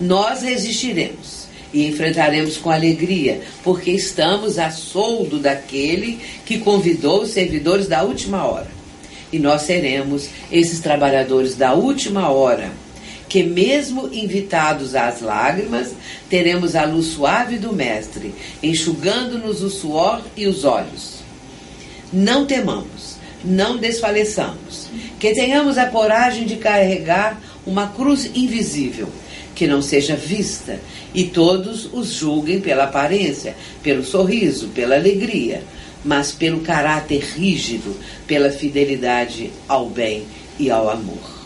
Nós 0.00 0.40
resistiremos 0.40 1.42
e 1.74 1.86
enfrentaremos 1.86 2.56
com 2.56 2.70
alegria, 2.70 3.42
porque 3.62 3.90
estamos 3.90 4.58
a 4.58 4.70
soldo 4.70 5.38
daquele 5.38 6.18
que 6.46 6.58
convidou 6.58 7.22
os 7.22 7.30
servidores 7.30 7.86
da 7.86 8.02
última 8.02 8.46
hora. 8.46 8.68
E 9.30 9.38
nós 9.38 9.62
seremos 9.62 10.28
esses 10.50 10.80
trabalhadores 10.80 11.54
da 11.54 11.74
última 11.74 12.30
hora 12.30 12.70
que, 13.32 13.42
mesmo 13.42 14.10
invitados 14.12 14.94
às 14.94 15.22
lágrimas, 15.22 15.94
teremos 16.28 16.76
a 16.76 16.84
luz 16.84 17.06
suave 17.06 17.56
do 17.56 17.72
Mestre, 17.72 18.34
enxugando-nos 18.62 19.62
o 19.62 19.70
suor 19.70 20.20
e 20.36 20.46
os 20.46 20.66
olhos. 20.66 21.20
Não 22.12 22.44
temamos, 22.44 23.16
não 23.42 23.78
desfaleçamos, 23.78 24.90
que 25.18 25.32
tenhamos 25.32 25.78
a 25.78 25.86
coragem 25.86 26.44
de 26.44 26.56
carregar 26.56 27.40
uma 27.64 27.86
cruz 27.86 28.30
invisível, 28.34 29.08
que 29.54 29.66
não 29.66 29.80
seja 29.80 30.14
vista, 30.14 30.78
e 31.14 31.24
todos 31.24 31.88
os 31.90 32.12
julguem 32.12 32.60
pela 32.60 32.84
aparência, 32.84 33.56
pelo 33.82 34.04
sorriso, 34.04 34.68
pela 34.74 34.94
alegria, 34.94 35.64
mas 36.04 36.32
pelo 36.32 36.60
caráter 36.60 37.22
rígido, 37.34 37.96
pela 38.26 38.50
fidelidade 38.50 39.50
ao 39.66 39.88
bem 39.88 40.26
e 40.58 40.70
ao 40.70 40.90
amor. 40.90 41.41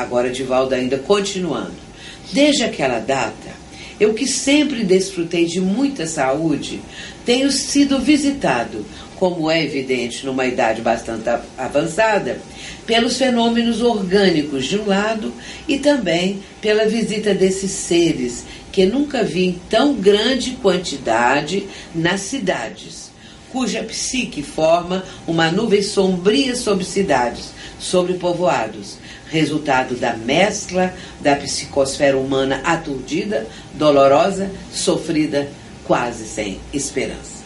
Agora, 0.00 0.30
Divaldo, 0.30 0.74
ainda 0.74 0.98
continuando. 0.98 1.90
Desde 2.32 2.64
aquela 2.64 2.98
data, 2.98 3.60
eu 3.98 4.14
que 4.14 4.26
sempre 4.26 4.82
desfrutei 4.82 5.44
de 5.44 5.60
muita 5.60 6.06
saúde, 6.06 6.80
tenho 7.26 7.50
sido 7.50 7.98
visitado, 7.98 8.86
como 9.16 9.50
é 9.50 9.62
evidente 9.62 10.24
numa 10.24 10.46
idade 10.46 10.80
bastante 10.80 11.28
avançada, 11.58 12.40
pelos 12.86 13.18
fenômenos 13.18 13.82
orgânicos 13.82 14.64
de 14.64 14.78
um 14.78 14.86
lado 14.86 15.34
e 15.68 15.78
também 15.78 16.42
pela 16.62 16.86
visita 16.86 17.34
desses 17.34 17.72
seres 17.72 18.46
que 18.72 18.86
nunca 18.86 19.22
vi 19.22 19.48
em 19.48 19.60
tão 19.68 19.94
grande 19.94 20.52
quantidade 20.52 21.66
nas 21.94 22.22
cidades, 22.22 23.10
cuja 23.52 23.82
psique 23.82 24.42
forma 24.42 25.04
uma 25.26 25.50
nuvem 25.50 25.82
sombria 25.82 26.56
sobre 26.56 26.84
cidades, 26.84 27.50
sobre 27.78 28.14
povoados, 28.14 28.96
resultado 29.30 29.94
da 29.94 30.14
mescla 30.14 30.92
da 31.20 31.36
psicosfera 31.36 32.18
humana 32.18 32.60
aturdida, 32.64 33.46
dolorosa, 33.74 34.50
sofrida, 34.72 35.48
quase 35.84 36.26
sem 36.26 36.60
esperança. 36.72 37.40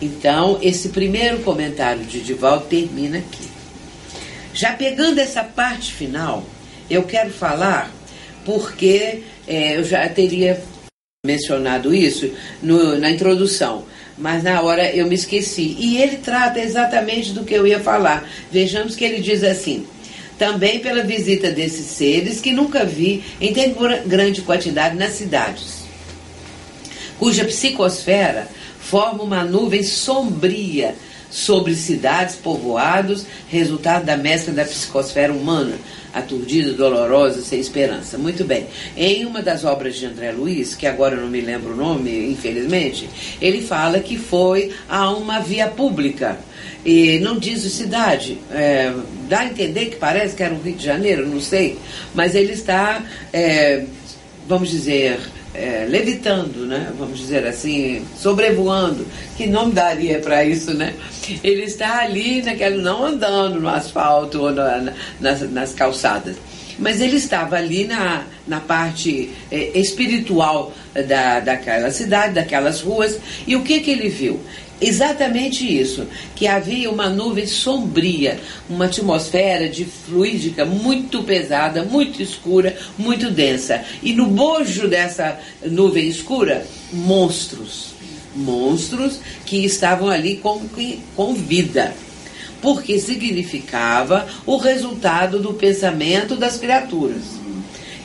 Então, 0.00 0.58
esse 0.62 0.90
primeiro 0.90 1.38
comentário 1.40 2.04
de 2.04 2.20
Divaldo 2.20 2.66
termina 2.66 3.18
aqui. 3.18 3.48
Já 4.54 4.72
pegando 4.72 5.18
essa 5.18 5.42
parte 5.42 5.92
final, 5.92 6.44
eu 6.88 7.02
quero 7.02 7.30
falar 7.30 7.92
porque 8.44 9.22
é, 9.46 9.76
eu 9.76 9.84
já 9.84 10.08
teria 10.08 10.60
mencionado 11.26 11.92
isso 11.92 12.32
no, 12.62 12.96
na 12.96 13.10
introdução, 13.10 13.84
mas 14.16 14.42
na 14.42 14.62
hora 14.62 14.90
eu 14.94 15.06
me 15.06 15.14
esqueci. 15.14 15.76
E 15.78 16.00
ele 16.00 16.18
trata 16.18 16.60
exatamente 16.60 17.32
do 17.32 17.44
que 17.44 17.54
eu 17.54 17.66
ia 17.66 17.80
falar. 17.80 18.28
Vejamos 18.50 18.94
que 18.94 19.04
ele 19.04 19.20
diz 19.20 19.42
assim: 19.42 19.86
também 20.38 20.78
pela 20.78 21.02
visita 21.02 21.50
desses 21.50 21.86
seres 21.86 22.40
que 22.40 22.52
nunca 22.52 22.84
vi 22.84 23.24
em 23.40 23.52
tão 23.52 23.74
grande 24.06 24.42
quantidade 24.42 24.96
nas 24.96 25.14
cidades, 25.14 25.82
cuja 27.18 27.44
psicosfera 27.44 28.48
forma 28.78 29.24
uma 29.24 29.44
nuvem 29.44 29.82
sombria 29.82 30.94
sobre 31.30 31.74
cidades, 31.74 32.36
povoados, 32.36 33.26
resultado 33.48 34.04
da 34.04 34.16
mescla 34.16 34.52
da 34.52 34.64
psicosfera 34.64 35.32
humana, 35.32 35.76
aturdida, 36.12 36.72
dolorosa, 36.72 37.42
sem 37.42 37.60
esperança. 37.60 38.16
Muito 38.16 38.44
bem. 38.44 38.66
Em 38.96 39.24
uma 39.26 39.42
das 39.42 39.64
obras 39.64 39.96
de 39.96 40.06
André 40.06 40.32
Luiz, 40.32 40.74
que 40.74 40.86
agora 40.86 41.14
eu 41.14 41.20
não 41.20 41.28
me 41.28 41.40
lembro 41.40 41.72
o 41.72 41.76
nome, 41.76 42.30
infelizmente, 42.30 43.08
ele 43.40 43.60
fala 43.60 44.00
que 44.00 44.16
foi 44.16 44.72
a 44.88 45.10
uma 45.10 45.40
via 45.40 45.68
pública. 45.68 46.38
E 46.84 47.18
não 47.18 47.38
diz 47.38 47.60
cidade. 47.72 48.38
É, 48.50 48.92
dá 49.28 49.40
a 49.40 49.46
entender 49.46 49.86
que 49.86 49.96
parece 49.96 50.34
que 50.34 50.42
era 50.42 50.54
o 50.54 50.60
Rio 50.60 50.74
de 50.74 50.84
Janeiro, 50.84 51.26
não 51.26 51.40
sei. 51.40 51.78
Mas 52.14 52.34
ele 52.34 52.52
está, 52.52 53.02
é, 53.32 53.84
vamos 54.46 54.70
dizer, 54.70 55.18
é, 55.58 55.86
levitando, 55.88 56.66
né? 56.66 56.92
vamos 56.98 57.18
dizer 57.18 57.46
assim, 57.46 58.06
sobrevoando, 58.16 59.06
que 59.36 59.46
não 59.46 59.68
daria 59.68 60.20
para 60.20 60.44
isso, 60.44 60.72
né? 60.72 60.94
Ele 61.42 61.64
está 61.64 62.00
ali, 62.00 62.42
naquele, 62.42 62.78
não 62.78 63.04
andando 63.04 63.60
no 63.60 63.68
asfalto 63.68 64.40
ou 64.40 64.52
na, 64.52 64.92
nas, 65.20 65.50
nas 65.50 65.74
calçadas, 65.74 66.36
mas 66.78 67.00
ele 67.00 67.16
estava 67.16 67.56
ali 67.56 67.84
na, 67.84 68.24
na 68.46 68.60
parte 68.60 69.30
é, 69.50 69.78
espiritual 69.78 70.72
da, 71.06 71.40
daquela 71.40 71.90
cidade, 71.90 72.34
daquelas 72.34 72.80
ruas, 72.80 73.18
e 73.46 73.56
o 73.56 73.62
que, 73.62 73.80
que 73.80 73.90
ele 73.90 74.08
viu? 74.08 74.40
Exatamente 74.80 75.66
isso, 75.66 76.06
que 76.36 76.46
havia 76.46 76.88
uma 76.88 77.08
nuvem 77.08 77.46
sombria, 77.46 78.38
uma 78.70 78.84
atmosfera 78.84 79.68
de 79.68 79.84
fluídica 79.84 80.64
muito 80.64 81.24
pesada, 81.24 81.82
muito 81.82 82.22
escura, 82.22 82.76
muito 82.96 83.28
densa. 83.28 83.84
E 84.02 84.12
no 84.12 84.26
bojo 84.26 84.86
dessa 84.86 85.38
nuvem 85.64 86.08
escura, 86.08 86.64
monstros. 86.92 87.88
Monstros 88.36 89.18
que 89.44 89.64
estavam 89.64 90.08
ali 90.08 90.36
com, 90.36 90.60
com 91.16 91.34
vida. 91.34 91.92
Porque 92.62 93.00
significava 93.00 94.28
o 94.46 94.56
resultado 94.58 95.40
do 95.40 95.54
pensamento 95.54 96.36
das 96.36 96.56
criaturas. 96.56 97.37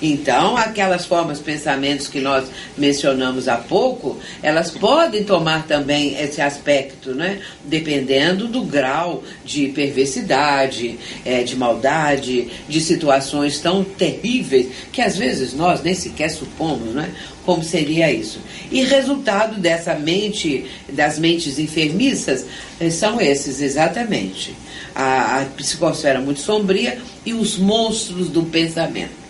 Então, 0.06 0.58
aquelas 0.58 1.06
formas, 1.06 1.40
pensamentos 1.40 2.10
que 2.10 2.20
nós 2.20 2.50
mencionamos 2.78 3.48
há 3.48 3.56
pouco, 3.56 4.20
elas 4.42 4.70
podem 4.70 5.24
tomar 5.24 5.66
também 5.66 6.22
esse 6.22 6.42
aspecto, 6.42 7.16
né? 7.16 7.40
dependendo 7.64 8.50
do 8.50 8.64
grau 8.64 9.24
de 9.46 9.70
perversidade, 9.70 11.00
é, 11.24 11.44
de 11.44 11.56
maldade, 11.56 12.50
de 12.68 12.82
situações 12.82 13.62
tão 13.62 13.82
terríveis 13.82 14.68
que 14.92 15.02
às 15.02 15.18
vezes 15.18 15.54
nós 15.54 15.82
nem 15.82 15.94
sequer 15.94 16.30
supomos, 16.30 16.94
né? 16.94 17.10
como 17.46 17.64
seria 17.64 18.12
isso. 18.12 18.42
E 18.70 18.84
resultado 18.84 19.58
dessa 19.58 19.96
mente, 19.96 20.66
das 20.90 21.18
mentes 21.18 21.58
enfermiças, 21.58 22.46
eh, 22.78 22.90
são 22.90 23.22
esses 23.22 23.62
exatamente. 23.62 24.54
A, 24.94 25.40
a 25.40 25.46
psicosfera 25.46 26.20
muito 26.20 26.42
sombria 26.42 26.98
e 27.26 27.34
os 27.34 27.58
monstros 27.58 28.28
do 28.28 28.44
pensamento. 28.44 29.23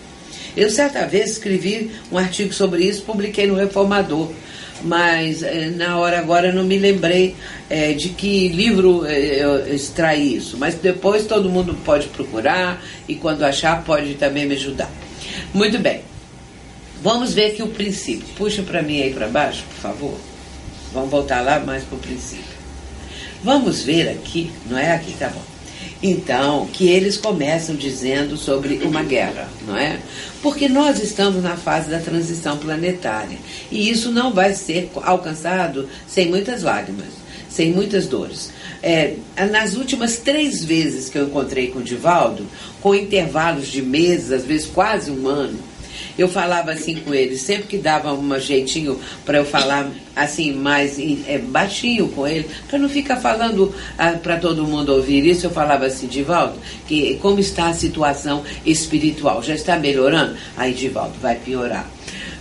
Eu 0.56 0.70
certa 0.70 1.06
vez 1.08 1.32
escrevi 1.32 1.92
um 2.12 2.18
artigo 2.18 2.54
sobre 2.54 2.84
isso, 2.84 3.02
publiquei 3.04 3.48
no 3.48 3.56
Reformador, 3.56 4.32
mas 4.84 5.42
eh, 5.42 5.72
na 5.76 5.98
hora 5.98 6.20
agora 6.20 6.52
não 6.52 6.64
me 6.64 6.78
lembrei 6.78 7.36
é, 7.70 7.94
de 7.94 8.10
que 8.10 8.50
livro 8.50 9.06
eh, 9.06 9.44
eu 9.44 9.74
extraí 9.74 10.36
isso. 10.36 10.58
Mas 10.58 10.76
depois 10.76 11.26
todo 11.26 11.50
mundo 11.50 11.76
pode 11.86 12.08
procurar 12.08 12.84
e 13.08 13.16
quando 13.16 13.44
achar 13.44 13.84
pode 13.84 14.16
também 14.16 14.46
me 14.46 14.56
ajudar. 14.56 14.92
Muito 15.54 15.80
bem. 15.80 16.02
Vamos 17.02 17.34
ver 17.34 17.48
aqui 17.48 17.64
o 17.64 17.68
princípio. 17.68 18.28
Puxa 18.36 18.62
para 18.62 18.82
mim 18.82 19.02
aí 19.02 19.14
para 19.14 19.28
baixo, 19.28 19.64
por 19.74 19.82
favor. 19.82 20.18
Vamos 20.94 21.10
voltar 21.10 21.42
lá 21.42 21.60
mais 21.60 21.84
para 21.84 21.98
o 21.98 22.00
princípio. 22.00 22.54
Vamos 23.44 23.84
ver 23.84 24.10
aqui, 24.10 24.52
não 24.70 24.78
é 24.78 24.94
aqui, 24.94 25.14
tá 25.14 25.28
bom. 25.30 25.42
Então, 26.02 26.68
que 26.72 26.88
eles 26.88 27.18
começam 27.18 27.76
dizendo 27.76 28.38
sobre 28.38 28.76
uma 28.84 29.04
guerra, 29.04 29.50
não 29.66 29.78
é? 29.78 30.00
Porque 30.44 30.68
nós 30.68 31.02
estamos 31.02 31.42
na 31.42 31.56
fase 31.56 31.90
da 31.90 32.00
transição 32.00 32.58
planetária 32.58 33.38
e 33.72 33.90
isso 33.90 34.12
não 34.12 34.34
vai 34.34 34.54
ser 34.54 34.92
alcançado 35.02 35.88
sem 36.06 36.28
muitas 36.28 36.64
lágrimas, 36.64 37.08
sem 37.50 37.72
muitas 37.72 38.08
dores. 38.08 38.52
É, 38.82 39.16
nas 39.50 39.76
últimas 39.76 40.18
três 40.18 40.62
vezes 40.62 41.10
que 41.10 41.18
eu 41.18 41.28
encontrei 41.28 41.70
com 41.72 41.80
o 41.80 41.84
Divaldo, 41.84 42.46
com 42.82 42.94
intervalos 42.94 43.70
de 43.70 43.82
meses, 43.82 44.34
às 44.34 44.44
vezes 44.44 44.68
quase 44.68 45.10
um 45.10 45.30
ano, 45.30 45.58
eu 46.18 46.28
falava 46.28 46.72
assim 46.72 46.96
com 46.96 47.14
ele, 47.14 47.38
sempre 47.38 47.64
que 47.64 47.78
dava 47.78 48.14
um 48.14 48.40
jeitinho 48.40 49.00
para 49.26 49.38
eu 49.38 49.46
falar 49.46 49.90
assim 50.16 50.54
mais 50.54 51.00
é, 51.00 51.38
baixinho 51.40 52.08
com 52.10 52.28
ele, 52.28 52.48
para 52.68 52.78
não 52.78 52.88
ficar 52.88 53.18
falando 53.18 53.74
ah, 53.98 54.12
para 54.12 54.38
todo 54.38 54.66
mundo 54.66 54.94
ouvir 54.94 55.26
isso, 55.26 55.48
eu 55.48 55.52
falava 55.52 55.86
assim, 55.86 56.08
Divaldo, 56.08 56.56
que 56.88 57.16
como 57.16 57.40
está 57.40 57.68
a 57.68 57.74
situação 57.74 58.44
espiritual? 58.66 59.42
Já 59.42 59.56
está 59.56 59.78
melhorando? 59.78 60.36
Aí, 60.56 60.74
Divaldo, 60.74 61.14
vai 61.22 61.36
piorar. 61.36 61.90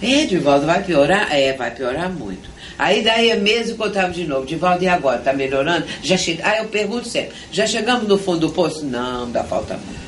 É, 0.03 0.27
Divaldo, 0.27 0.67
vai 0.67 0.83
piorar? 0.83 1.33
É, 1.33 1.53
vai 1.53 1.71
piorar 1.71 2.11
muito. 2.11 2.51
Aí 2.79 3.03
daí 3.03 3.31
é 3.31 3.37
mesmo 3.37 3.77
que 3.77 3.83
eu 3.83 3.89
estava 3.89 4.11
de 4.11 4.25
novo, 4.25 4.47
Divaldo, 4.47 4.83
e 4.83 4.89
agora? 4.89 5.19
Está 5.19 5.33
melhorando? 5.33 5.87
Já 6.03 6.17
chega... 6.17 6.47
Aí 6.47 6.59
eu 6.59 6.67
pergunto 6.67 7.09
sempre, 7.09 7.35
já 7.53 7.67
chegamos 7.67 8.09
no 8.09 8.19
fundo 8.19 8.49
do 8.49 8.51
poço? 8.51 8.85
Não, 8.85 9.31
dá 9.31 9.45
falta 9.45 9.75
muito. 9.75 10.03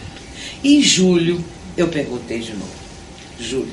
Em 0.64 0.82
julho, 0.82 1.44
eu 1.76 1.88
perguntei 1.88 2.40
de 2.40 2.52
novo 2.52 2.83
julho. 3.38 3.72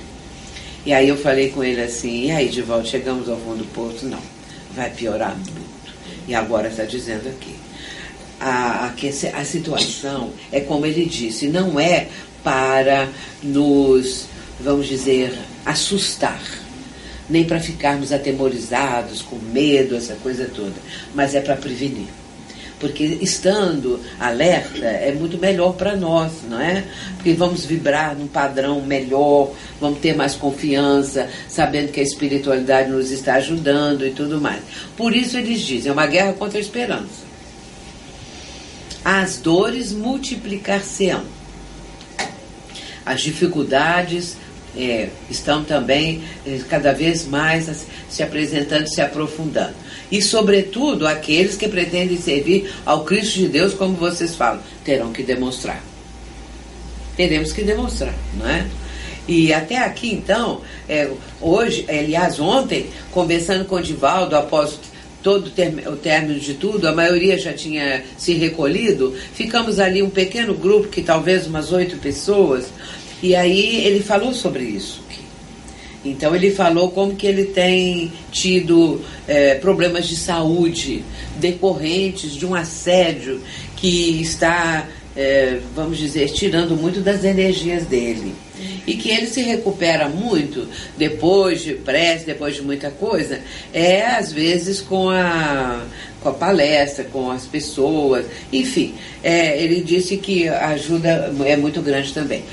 E 0.85 0.93
aí 0.93 1.07
eu 1.07 1.17
falei 1.17 1.49
com 1.51 1.63
ele 1.63 1.81
assim, 1.81 2.25
e 2.25 2.31
aí, 2.31 2.49
Divaldo, 2.49 2.87
chegamos 2.87 3.29
ao 3.29 3.37
fundo 3.37 3.59
do 3.59 3.65
poço? 3.73 4.05
Não, 4.05 4.21
vai 4.73 4.89
piorar 4.89 5.35
muito. 5.35 5.71
E 6.27 6.33
agora 6.33 6.69
está 6.69 6.83
dizendo 6.83 7.29
aqui. 7.29 7.55
A, 8.39 8.87
a, 8.87 9.39
a 9.39 9.45
situação 9.45 10.31
é 10.51 10.61
como 10.61 10.85
ele 10.85 11.05
disse, 11.05 11.47
não 11.47 11.79
é 11.79 12.07
para 12.43 13.07
nos, 13.43 14.25
vamos 14.59 14.87
dizer, 14.87 15.37
assustar, 15.63 16.41
nem 17.29 17.43
para 17.43 17.59
ficarmos 17.59 18.11
atemorizados, 18.11 19.21
com 19.21 19.35
medo, 19.35 19.95
essa 19.95 20.15
coisa 20.15 20.49
toda, 20.53 20.73
mas 21.13 21.35
é 21.35 21.41
para 21.41 21.55
prevenir 21.55 22.07
porque 22.81 23.19
estando 23.21 23.99
alerta 24.19 24.85
é 24.85 25.13
muito 25.13 25.37
melhor 25.37 25.73
para 25.73 25.95
nós, 25.95 26.31
não 26.49 26.59
é? 26.59 26.83
Porque 27.15 27.31
vamos 27.33 27.63
vibrar 27.63 28.15
num 28.17 28.27
padrão 28.27 28.81
melhor, 28.81 29.53
vamos 29.79 29.99
ter 29.99 30.15
mais 30.15 30.33
confiança, 30.33 31.29
sabendo 31.47 31.91
que 31.91 31.99
a 31.99 32.03
espiritualidade 32.03 32.89
nos 32.89 33.11
está 33.11 33.35
ajudando 33.35 34.05
e 34.05 34.09
tudo 34.09 34.41
mais. 34.41 34.61
Por 34.97 35.15
isso 35.15 35.37
eles 35.37 35.61
dizem, 35.61 35.91
é 35.91 35.93
uma 35.93 36.07
guerra 36.07 36.33
contra 36.33 36.57
a 36.57 36.61
esperança. 36.61 37.29
As 39.05 39.37
dores 39.37 39.91
multiplicar-se-ão. 39.91 41.23
As 43.05 43.21
dificuldades 43.21 44.37
é, 44.75 45.09
estão 45.29 45.63
também 45.63 46.23
é, 46.45 46.59
cada 46.69 46.93
vez 46.93 47.25
mais 47.25 47.85
se 48.09 48.23
apresentando, 48.23 48.87
se 48.87 49.01
aprofundando. 49.01 49.73
E, 50.11 50.21
sobretudo, 50.21 51.07
aqueles 51.07 51.55
que 51.55 51.67
pretendem 51.67 52.17
servir 52.17 52.73
ao 52.85 53.03
Cristo 53.03 53.39
de 53.39 53.47
Deus, 53.47 53.73
como 53.73 53.95
vocês 53.95 54.35
falam, 54.35 54.61
terão 54.83 55.11
que 55.11 55.23
demonstrar. 55.23 55.83
Teremos 57.15 57.51
que 57.51 57.63
demonstrar, 57.63 58.15
não 58.37 58.49
é? 58.49 58.65
E 59.27 59.53
até 59.53 59.77
aqui, 59.77 60.11
então, 60.11 60.61
é, 60.89 61.09
hoje, 61.39 61.85
aliás, 61.87 62.39
ontem, 62.39 62.87
conversando 63.11 63.65
com 63.65 63.75
o 63.75 63.81
Divaldo, 63.81 64.35
após 64.35 64.77
todo 65.21 65.51
o 65.87 65.95
término 65.97 66.39
de 66.39 66.55
tudo, 66.55 66.87
a 66.87 66.91
maioria 66.91 67.37
já 67.37 67.53
tinha 67.53 68.03
se 68.17 68.33
recolhido, 68.33 69.15
ficamos 69.33 69.79
ali 69.79 70.01
um 70.01 70.09
pequeno 70.09 70.53
grupo, 70.53 70.87
que 70.87 71.01
talvez 71.01 71.45
umas 71.45 71.71
oito 71.71 71.97
pessoas, 71.97 72.65
e 73.21 73.35
aí 73.35 73.85
ele 73.85 74.01
falou 74.01 74.33
sobre 74.33 74.63
isso. 74.63 75.01
Então 76.03 76.35
ele 76.35 76.49
falou 76.51 76.89
como 76.89 77.15
que 77.15 77.27
ele 77.27 77.45
tem 77.45 78.11
tido 78.31 79.01
é, 79.27 79.55
problemas 79.55 80.07
de 80.07 80.15
saúde 80.15 81.03
decorrentes 81.37 82.31
de 82.33 82.45
um 82.45 82.55
assédio 82.55 83.39
que 83.75 84.19
está 84.19 84.87
é, 85.15 85.59
vamos 85.75 85.97
dizer, 85.97 86.29
tirando 86.31 86.75
muito 86.75 87.01
das 87.01 87.23
energias 87.23 87.85
dele. 87.85 88.33
E 88.85 88.95
que 88.95 89.09
ele 89.09 89.27
se 89.27 89.41
recupera 89.41 90.07
muito 90.07 90.67
depois 90.97 91.61
de 91.61 91.73
prece, 91.73 92.25
depois 92.25 92.55
de 92.55 92.61
muita 92.61 92.91
coisa, 92.91 93.39
é 93.73 94.03
às 94.05 94.31
vezes 94.31 94.79
com 94.79 95.09
a, 95.09 95.83
com 96.21 96.29
a 96.29 96.33
palestra, 96.33 97.03
com 97.05 97.31
as 97.31 97.45
pessoas, 97.45 98.25
enfim. 98.53 98.93
É, 99.23 99.61
ele 99.61 99.81
disse 99.81 100.15
que 100.17 100.47
a 100.47 100.69
ajuda 100.69 101.33
é 101.45 101.57
muito 101.57 101.81
grande 101.81 102.13
também. 102.13 102.43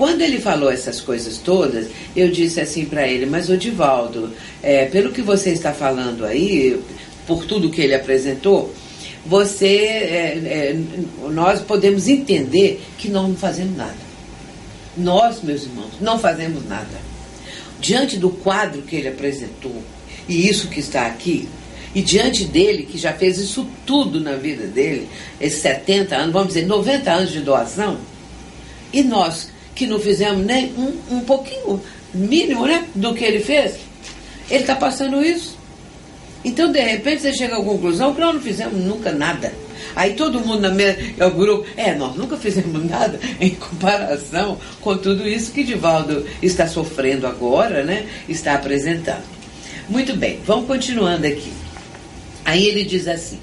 Quando 0.00 0.22
ele 0.22 0.40
falou 0.40 0.72
essas 0.72 0.98
coisas 0.98 1.36
todas, 1.36 1.88
eu 2.16 2.30
disse 2.30 2.58
assim 2.58 2.86
para 2.86 3.06
ele, 3.06 3.26
mas 3.26 3.50
o 3.50 3.56
Divaldo, 3.58 4.32
é, 4.62 4.86
pelo 4.86 5.12
que 5.12 5.20
você 5.20 5.50
está 5.50 5.74
falando 5.74 6.24
aí, 6.24 6.80
por 7.26 7.44
tudo 7.44 7.68
que 7.68 7.82
ele 7.82 7.94
apresentou, 7.94 8.74
você, 9.26 9.66
é, 9.66 10.38
é, 10.46 10.80
nós 11.30 11.60
podemos 11.60 12.08
entender 12.08 12.82
que 12.96 13.10
não 13.10 13.34
fazemos 13.34 13.76
nada. 13.76 13.98
Nós, 14.96 15.42
meus 15.42 15.64
irmãos, 15.64 15.92
não 16.00 16.18
fazemos 16.18 16.66
nada. 16.66 16.98
Diante 17.78 18.16
do 18.16 18.30
quadro 18.30 18.80
que 18.80 18.96
ele 18.96 19.08
apresentou, 19.08 19.82
e 20.26 20.48
isso 20.48 20.68
que 20.68 20.80
está 20.80 21.04
aqui, 21.08 21.46
e 21.94 22.00
diante 22.00 22.46
dele, 22.46 22.84
que 22.90 22.96
já 22.96 23.12
fez 23.12 23.36
isso 23.36 23.68
tudo 23.84 24.18
na 24.18 24.36
vida 24.36 24.66
dele, 24.66 25.10
esses 25.38 25.60
70 25.60 26.16
anos, 26.16 26.32
vamos 26.32 26.48
dizer, 26.54 26.64
90 26.64 27.12
anos 27.12 27.30
de 27.30 27.40
doação, 27.40 27.98
e 28.94 29.02
nós 29.02 29.49
que 29.74 29.86
não 29.86 29.98
fizemos 29.98 30.44
nem 30.44 30.72
um, 30.74 31.16
um 31.16 31.20
pouquinho 31.20 31.80
mínimo 32.12 32.66
né, 32.66 32.86
do 32.94 33.14
que 33.14 33.24
ele 33.24 33.40
fez, 33.40 33.76
ele 34.50 34.60
está 34.60 34.74
passando 34.74 35.24
isso. 35.24 35.58
Então, 36.44 36.72
de 36.72 36.80
repente, 36.80 37.22
você 37.22 37.32
chega 37.32 37.56
à 37.56 37.62
conclusão 37.62 38.14
que 38.14 38.20
nós 38.20 38.34
não 38.34 38.40
fizemos 38.40 38.82
nunca 38.82 39.12
nada. 39.12 39.52
Aí 39.94 40.14
todo 40.14 40.40
mundo 40.40 40.60
na 40.60 40.70
minha, 40.70 40.96
é 41.18 41.26
o 41.26 41.30
grupo, 41.30 41.66
é, 41.76 41.94
nós 41.94 42.14
nunca 42.14 42.36
fizemos 42.36 42.84
nada 42.88 43.18
em 43.40 43.50
comparação 43.50 44.58
com 44.80 44.96
tudo 44.96 45.26
isso 45.28 45.52
que 45.52 45.64
Divaldo 45.64 46.26
está 46.42 46.66
sofrendo 46.66 47.26
agora, 47.26 47.82
né? 47.82 48.06
Está 48.28 48.54
apresentando. 48.54 49.24
Muito 49.88 50.16
bem, 50.16 50.40
vamos 50.46 50.66
continuando 50.66 51.26
aqui. 51.26 51.52
Aí 52.44 52.66
ele 52.66 52.84
diz 52.84 53.06
assim, 53.08 53.38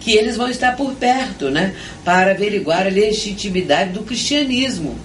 que 0.00 0.12
eles 0.12 0.36
vão 0.36 0.48
estar 0.48 0.76
por 0.76 0.94
perto, 0.94 1.50
né? 1.50 1.74
Para 2.04 2.32
averiguar 2.32 2.86
a 2.86 2.90
legitimidade 2.90 3.92
do 3.92 4.02
cristianismo. 4.02 4.96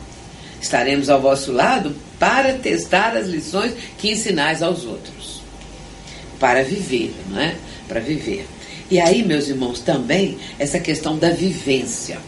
Estaremos 0.62 1.10
ao 1.10 1.22
vosso 1.22 1.52
lado 1.52 1.96
para 2.20 2.54
testar 2.54 3.16
as 3.16 3.28
lições 3.28 3.74
que 3.98 4.12
ensinais 4.12 4.62
aos 4.62 4.86
outros. 4.86 5.42
Para 6.40 6.64
viver, 6.64 7.14
não 7.30 7.40
é? 7.40 7.56
Para 7.88 8.00
viver. 8.00 8.48
E 8.90 9.00
aí, 9.00 9.24
meus 9.24 9.50
irmãos, 9.50 9.80
também 9.80 10.38
essa 10.58 10.80
questão 10.80 11.18
da 11.18 11.30
vivência. 11.30 12.20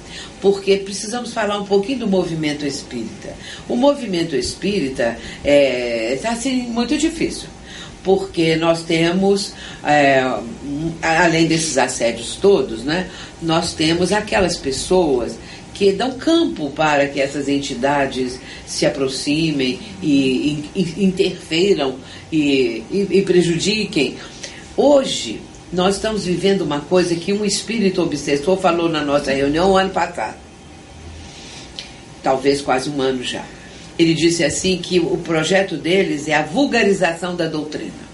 Porque 0.42 0.78
precisamos 0.78 1.34
falar 1.34 1.58
um 1.60 1.66
pouquinho 1.66 2.00
do 2.00 2.08
movimento 2.08 2.66
espírita. 2.66 3.34
O 3.68 3.76
movimento 3.76 4.36
espírita 4.36 5.18
está 5.38 5.50
é, 5.50 6.20
tá, 6.22 6.32
assim, 6.32 6.64
muito 6.64 6.98
difícil 6.98 7.50
porque 8.04 8.56
nós 8.56 8.84
temos, 8.84 9.54
é, 9.84 10.24
além 11.02 11.48
desses 11.48 11.78
assédios 11.78 12.38
todos, 12.38 12.84
né, 12.84 13.10
nós 13.42 13.74
temos 13.74 14.12
aquelas 14.12 14.58
pessoas 14.58 15.36
que 15.80 15.94
dão 15.94 16.12
campo 16.12 16.70
para 16.72 17.08
que 17.08 17.22
essas 17.22 17.48
entidades 17.48 18.38
se 18.68 18.86
aproximem 18.86 19.80
e, 20.04 20.66
e, 20.76 20.82
e 20.82 21.06
interferam 21.06 21.96
e, 22.30 22.84
e 22.92 23.22
prejudiquem. 23.22 24.18
Hoje, 24.76 25.40
nós 25.72 25.96
estamos 25.96 26.26
vivendo 26.26 26.64
uma 26.64 26.82
coisa 26.82 27.16
que 27.16 27.32
um 27.32 27.46
espírito 27.46 28.02
obsessor 28.02 28.58
falou 28.58 28.90
na 28.90 29.06
nossa 29.06 29.32
reunião 29.32 29.78
ano 29.78 29.92
passado. 29.92 30.36
Talvez 32.22 32.60
quase 32.60 32.90
um 32.90 33.02
ano 33.02 33.24
já. 33.24 33.46
Ele 33.98 34.14
disse 34.14 34.44
assim 34.44 34.80
que 34.80 35.00
o 35.00 35.16
projeto 35.20 35.78
deles 35.78 36.28
é 36.28 36.36
a 36.36 36.44
vulgarização 36.44 37.38
da 37.38 37.48
doutrina. 37.48 38.10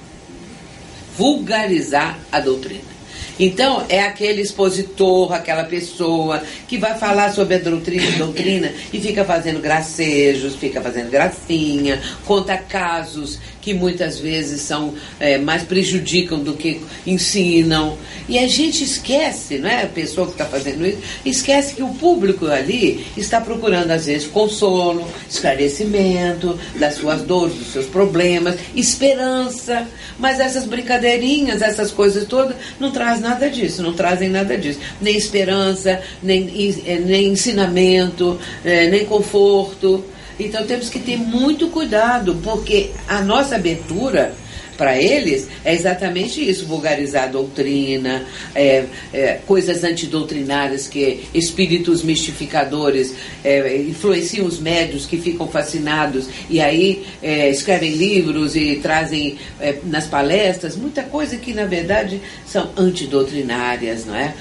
Vulgarizar 1.18 2.20
a 2.32 2.40
doutrina. 2.40 2.95
Então, 3.40 3.86
é 3.90 4.02
aquele 4.02 4.42
expositor, 4.42 5.34
aquela 5.34 5.66
pessoa 5.66 6.42
que 6.68 6.78
vai 6.78 6.98
falar 6.98 7.34
sobre 7.34 7.56
a 7.56 7.60
doutrina, 7.60 8.18
doutrina 8.18 8.72
e 8.94 9.00
fica 9.00 9.26
fazendo 9.26 9.60
gracejos, 9.60 10.56
fica 10.56 10.82
fazendo 10.82 11.10
gracinha, 11.10 12.02
conta 12.26 12.58
casos 12.58 13.40
que 13.66 13.74
muitas 13.74 14.20
vezes 14.20 14.62
são 14.62 14.94
é, 15.20 15.40
mais 15.40 15.64
prejudicam 15.64 16.38
do 16.38 16.54
que 16.54 16.82
ensinam. 17.06 17.98
E 18.30 18.38
a 18.38 18.48
gente 18.48 18.84
esquece, 18.84 19.58
não 19.58 19.68
é? 19.68 19.82
A 19.82 19.88
pessoa 19.88 20.28
que 20.28 20.34
está 20.34 20.46
fazendo 20.46 20.86
isso, 20.86 21.00
esquece 21.26 21.74
que 21.74 21.82
o 21.82 21.88
público 21.96 22.46
ali 22.46 23.04
está 23.18 23.42
procurando, 23.42 23.90
às 23.90 24.06
vezes, 24.06 24.28
consolo, 24.28 25.08
esclarecimento 25.28 26.60
das 26.80 26.94
suas 26.94 27.24
dores, 27.24 27.56
dos 27.56 27.74
seus 27.74 27.88
problemas, 27.88 28.56
esperança. 28.76 29.88
Mas 30.20 30.40
essas 30.40 30.66
brincadeirinhas, 30.66 31.64
essas 31.64 31.90
coisas 31.90 32.26
todas, 32.28 32.56
não 32.80 32.92
trazem 32.92 33.24
nada 33.24 33.50
disso, 33.50 33.82
não 33.82 33.94
trazem 33.94 34.30
nada 34.30 34.56
disso. 34.56 34.80
Nem 35.02 35.18
esperança, 35.18 36.00
nem, 36.22 36.48
é, 36.86 37.00
nem 37.00 37.30
ensinamento, 37.30 38.40
é, 38.64 38.88
nem 38.92 39.06
conforto. 39.06 40.06
Então 40.40 40.66
temos 40.66 40.90
que 40.90 41.00
ter 41.00 41.18
muito 41.18 41.70
cuidado, 41.70 42.40
porque 42.44 42.92
a 43.08 43.22
nossa 43.22 43.56
abertura 43.56 44.36
para 44.78 45.02
eles 45.02 45.48
é 45.64 45.74
exatamente 45.74 46.48
isso: 46.48 46.66
vulgarizar 46.66 47.26
a 47.26 47.28
doutrina, 47.28 48.26
é, 48.54 48.86
é, 49.14 49.40
coisas 49.46 49.84
antidoutrinárias 49.84 50.88
que 50.88 51.26
espíritos 51.34 52.04
mistificadores 52.04 53.14
é, 53.44 53.78
influenciam 53.78 54.46
os 54.46 54.60
médios 54.60 55.06
que 55.06 55.18
ficam 55.18 55.48
fascinados 55.48 56.28
e 56.50 56.60
aí 56.60 57.06
é, 57.22 57.50
escrevem 57.50 57.94
livros 57.94 58.56
e 58.56 58.76
trazem 58.78 59.38
é, 59.60 59.78
nas 59.86 60.08
palestras 60.08 60.76
muita 60.76 61.04
coisa 61.04 61.38
que 61.38 61.54
na 61.54 61.66
verdade 61.66 62.22
são 62.46 62.70
antidoutrinárias, 62.78 64.06
não 64.06 64.16
é? 64.16 64.34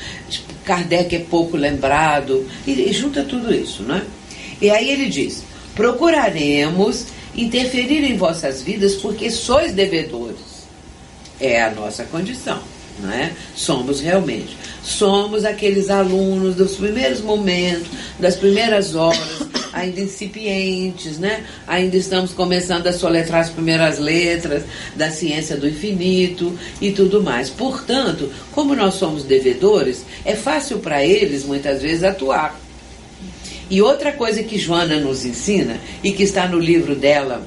Kardec 0.65 1.15
é 1.15 1.19
pouco 1.21 1.57
lembrado 1.57 2.47
e, 2.67 2.73
e 2.73 2.93
junta 2.93 3.23
tudo 3.23 3.55
isso, 3.55 3.83
não 3.83 3.97
é? 3.97 4.03
E 4.61 4.71
aí 4.71 4.91
ele 4.91 5.07
diz 5.07 5.43
procuraremos 5.75 7.07
interferir 7.37 8.05
em 8.05 8.17
vossas 8.17 8.63
vidas 8.63 8.95
porque 8.95 9.31
sois 9.31 9.73
devedores. 9.73 10.55
É 11.41 11.63
a 11.63 11.71
nossa 11.71 12.05
condição, 12.05 12.61
não 13.01 13.13
é? 13.13 13.33
Somos 13.57 14.01
realmente. 14.01 14.57
Somos 14.85 15.45
aqueles 15.45 15.91
alunos 15.91 16.55
dos 16.55 16.77
primeiros 16.77 17.21
momentos, 17.21 17.89
das 18.21 18.37
primeiras 18.37 18.95
horas, 18.95 19.19
ainda 19.73 20.01
incipientes, 20.01 21.19
né? 21.19 21.45
Ainda 21.67 21.97
estamos 21.97 22.33
começando 22.33 22.87
a 22.87 22.93
soletrar 22.93 23.41
as 23.41 23.51
primeiras 23.51 23.99
letras 23.99 24.63
da 24.95 25.11
ciência 25.11 25.57
do 25.57 25.69
infinito 25.69 26.57
e 26.81 26.93
tudo 26.93 27.21
mais. 27.21 27.51
Portanto, 27.51 28.31
como 28.53 28.77
nós 28.77 28.95
somos 28.95 29.25
devedores, 29.25 30.05
é 30.25 30.37
fácil 30.37 30.79
para 30.79 31.05
eles 31.05 31.45
muitas 31.45 31.83
vezes 31.83 32.05
atuar 32.05 32.64
e 33.71 33.81
outra 33.81 34.13
coisa 34.13 34.43
que 34.43 34.59
Joana 34.59 35.01
nos 35.01 35.25
ensina, 35.25 35.81
e 36.03 36.13
que 36.13 36.23
está 36.23 36.47
no 36.47 36.59
livro 36.59 36.95
dela, 36.95 37.47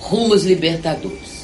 Rumos 0.00 0.44
Libertadores. 0.44 1.36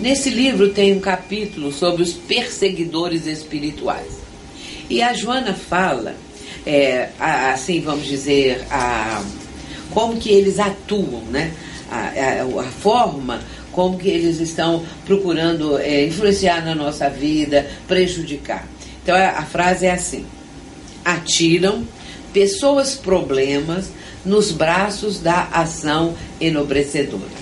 Nesse 0.00 0.30
livro 0.30 0.70
tem 0.70 0.96
um 0.96 1.00
capítulo 1.00 1.70
sobre 1.70 2.02
os 2.02 2.12
perseguidores 2.12 3.26
espirituais. 3.26 4.18
E 4.88 5.02
a 5.02 5.12
Joana 5.12 5.52
fala, 5.52 6.14
é, 6.64 7.10
assim 7.18 7.80
vamos 7.80 8.06
dizer, 8.06 8.64
a, 8.70 9.22
como 9.90 10.16
que 10.16 10.30
eles 10.30 10.58
atuam, 10.58 11.22
né? 11.30 11.52
A, 11.90 12.60
a, 12.60 12.64
forma 12.64 13.40
como 13.72 13.98
que 13.98 14.08
eles 14.08 14.40
estão 14.40 14.84
procurando 15.04 15.78
é, 15.78 16.06
influenciar 16.06 16.64
na 16.64 16.74
nossa 16.74 17.10
vida, 17.10 17.68
prejudicar. 17.86 18.66
Então 19.02 19.14
a, 19.14 19.30
a 19.30 19.42
frase 19.42 19.86
é 19.86 19.90
assim: 19.90 20.24
atiram 21.04 21.84
pessoas 22.32 22.94
problemas 22.94 23.90
nos 24.24 24.52
braços 24.52 25.20
da 25.20 25.44
ação 25.52 26.14
enobrecedora. 26.40 27.40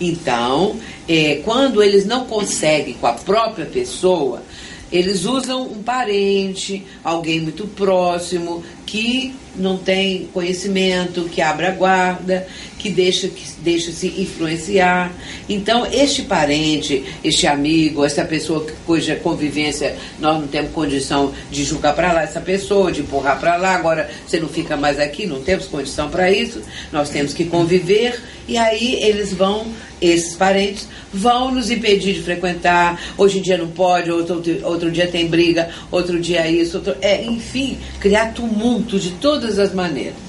Então, 0.00 0.76
é, 1.08 1.40
quando 1.44 1.82
eles 1.82 2.04
não 2.04 2.26
conseguem 2.26 2.94
com 2.94 3.06
a 3.06 3.14
própria 3.14 3.66
pessoa, 3.66 4.42
eles 4.90 5.24
usam 5.24 5.62
um 5.62 5.82
parente, 5.82 6.86
alguém 7.04 7.40
muito 7.40 7.66
próximo, 7.66 8.64
que 8.88 9.34
não 9.54 9.76
tem 9.76 10.30
conhecimento, 10.32 11.24
que 11.24 11.42
abre 11.42 11.66
a 11.66 11.72
guarda, 11.72 12.46
que 12.78 12.88
deixa, 12.88 13.28
que 13.28 13.44
deixa 13.60 13.92
se 13.92 14.06
influenciar. 14.06 15.12
Então, 15.46 15.86
este 15.92 16.22
parente, 16.22 17.04
este 17.22 17.46
amigo, 17.46 18.02
essa 18.02 18.24
pessoa 18.24 18.66
cuja 18.86 19.16
convivência 19.16 19.94
nós 20.18 20.40
não 20.40 20.46
temos 20.46 20.72
condição 20.72 21.34
de 21.50 21.64
julgar 21.64 21.94
para 21.94 22.12
lá 22.12 22.22
essa 22.22 22.40
pessoa, 22.40 22.90
de 22.90 23.02
empurrar 23.02 23.38
para 23.38 23.56
lá, 23.56 23.74
agora 23.74 24.08
você 24.26 24.40
não 24.40 24.48
fica 24.48 24.74
mais 24.74 24.98
aqui, 24.98 25.26
não 25.26 25.42
temos 25.42 25.66
condição 25.66 26.08
para 26.08 26.30
isso, 26.30 26.62
nós 26.90 27.10
temos 27.10 27.34
que 27.34 27.44
conviver, 27.44 28.18
e 28.46 28.56
aí 28.56 29.02
eles 29.02 29.34
vão 29.34 29.66
esses 30.00 30.36
parentes 30.36 30.86
vão 31.12 31.50
nos 31.52 31.70
impedir 31.70 32.14
de 32.14 32.22
frequentar. 32.22 33.00
Hoje 33.16 33.38
em 33.38 33.42
dia 33.42 33.58
não 33.58 33.68
pode, 33.68 34.12
outro, 34.12 34.40
outro 34.62 34.92
dia 34.92 35.08
tem 35.08 35.26
briga, 35.26 35.70
outro 35.90 36.20
dia 36.20 36.48
isso, 36.48 36.76
outro, 36.76 36.94
é, 37.00 37.24
enfim, 37.24 37.78
criar 37.98 38.32
tumulto 38.32 38.77
de 38.82 39.10
todas 39.12 39.58
as 39.58 39.72
maneiras 39.72 40.28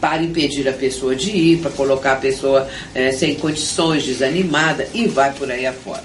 para 0.00 0.22
impedir 0.22 0.68
a 0.68 0.72
pessoa 0.72 1.14
de 1.14 1.30
ir, 1.30 1.58
para 1.58 1.70
colocar 1.70 2.12
a 2.12 2.16
pessoa 2.16 2.68
é, 2.94 3.10
sem 3.10 3.34
condições, 3.34 4.04
desanimada 4.04 4.88
e 4.94 5.06
vai 5.06 5.32
por 5.32 5.50
aí 5.50 5.66
afora. 5.66 6.04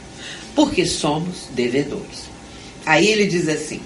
Porque 0.55 0.85
somos 0.85 1.47
devedores. 1.51 2.23
Aí 2.85 3.07
ele 3.07 3.25
diz 3.25 3.47
assim: 3.47 3.81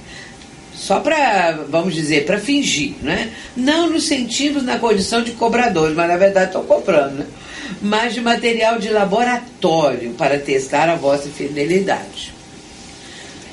só 0.77 0.99
para, 0.99 1.63
vamos 1.69 1.93
dizer, 1.93 2.25
para 2.25 2.39
fingir, 2.39 2.95
né? 3.01 3.31
Não 3.55 3.89
nos 3.89 4.05
sentimos 4.05 4.63
na 4.63 4.77
condição 4.77 5.23
de 5.23 5.31
cobradores, 5.31 5.95
mas 5.95 6.07
na 6.07 6.17
verdade 6.17 6.47
estão 6.47 6.63
cobrando, 6.63 7.15
né? 7.15 7.25
Mas 7.81 8.13
de 8.13 8.21
material 8.21 8.79
de 8.79 8.89
laboratório 8.89 10.11
para 10.11 10.39
testar 10.39 10.87
a 10.89 10.95
vossa 10.95 11.29
fidelidade. 11.29 12.33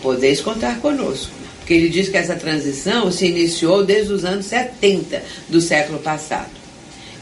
Podeis 0.02 0.40
contar 0.40 0.78
conosco, 0.80 1.32
porque 1.64 1.72
ele 1.72 1.88
diz 1.88 2.10
que 2.10 2.16
essa 2.18 2.36
transição 2.36 3.10
se 3.10 3.26
iniciou 3.26 3.82
desde 3.82 4.12
os 4.12 4.22
anos 4.22 4.44
70 4.44 5.22
do 5.48 5.62
século 5.62 5.98
passado. 5.98 6.50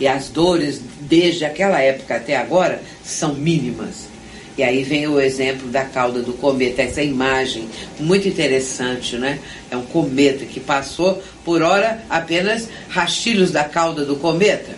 E 0.00 0.08
as 0.08 0.28
dores, 0.28 0.80
desde 1.00 1.44
aquela 1.44 1.80
época 1.80 2.16
até 2.16 2.36
agora, 2.36 2.82
são 3.04 3.34
mínimas 3.34 4.12
e 4.56 4.62
aí 4.62 4.82
vem 4.82 5.06
o 5.06 5.18
exemplo 5.18 5.68
da 5.68 5.84
cauda 5.84 6.20
do 6.20 6.34
cometa, 6.34 6.82
essa 6.82 7.02
imagem 7.02 7.68
muito 7.98 8.28
interessante, 8.28 9.16
né? 9.16 9.38
É 9.70 9.76
um 9.76 9.82
cometa 9.82 10.44
que 10.44 10.60
passou, 10.60 11.22
por 11.42 11.62
hora, 11.62 12.02
apenas 12.10 12.68
rastilhos 12.88 13.50
da 13.50 13.64
cauda 13.64 14.04
do 14.04 14.16
cometa. 14.16 14.72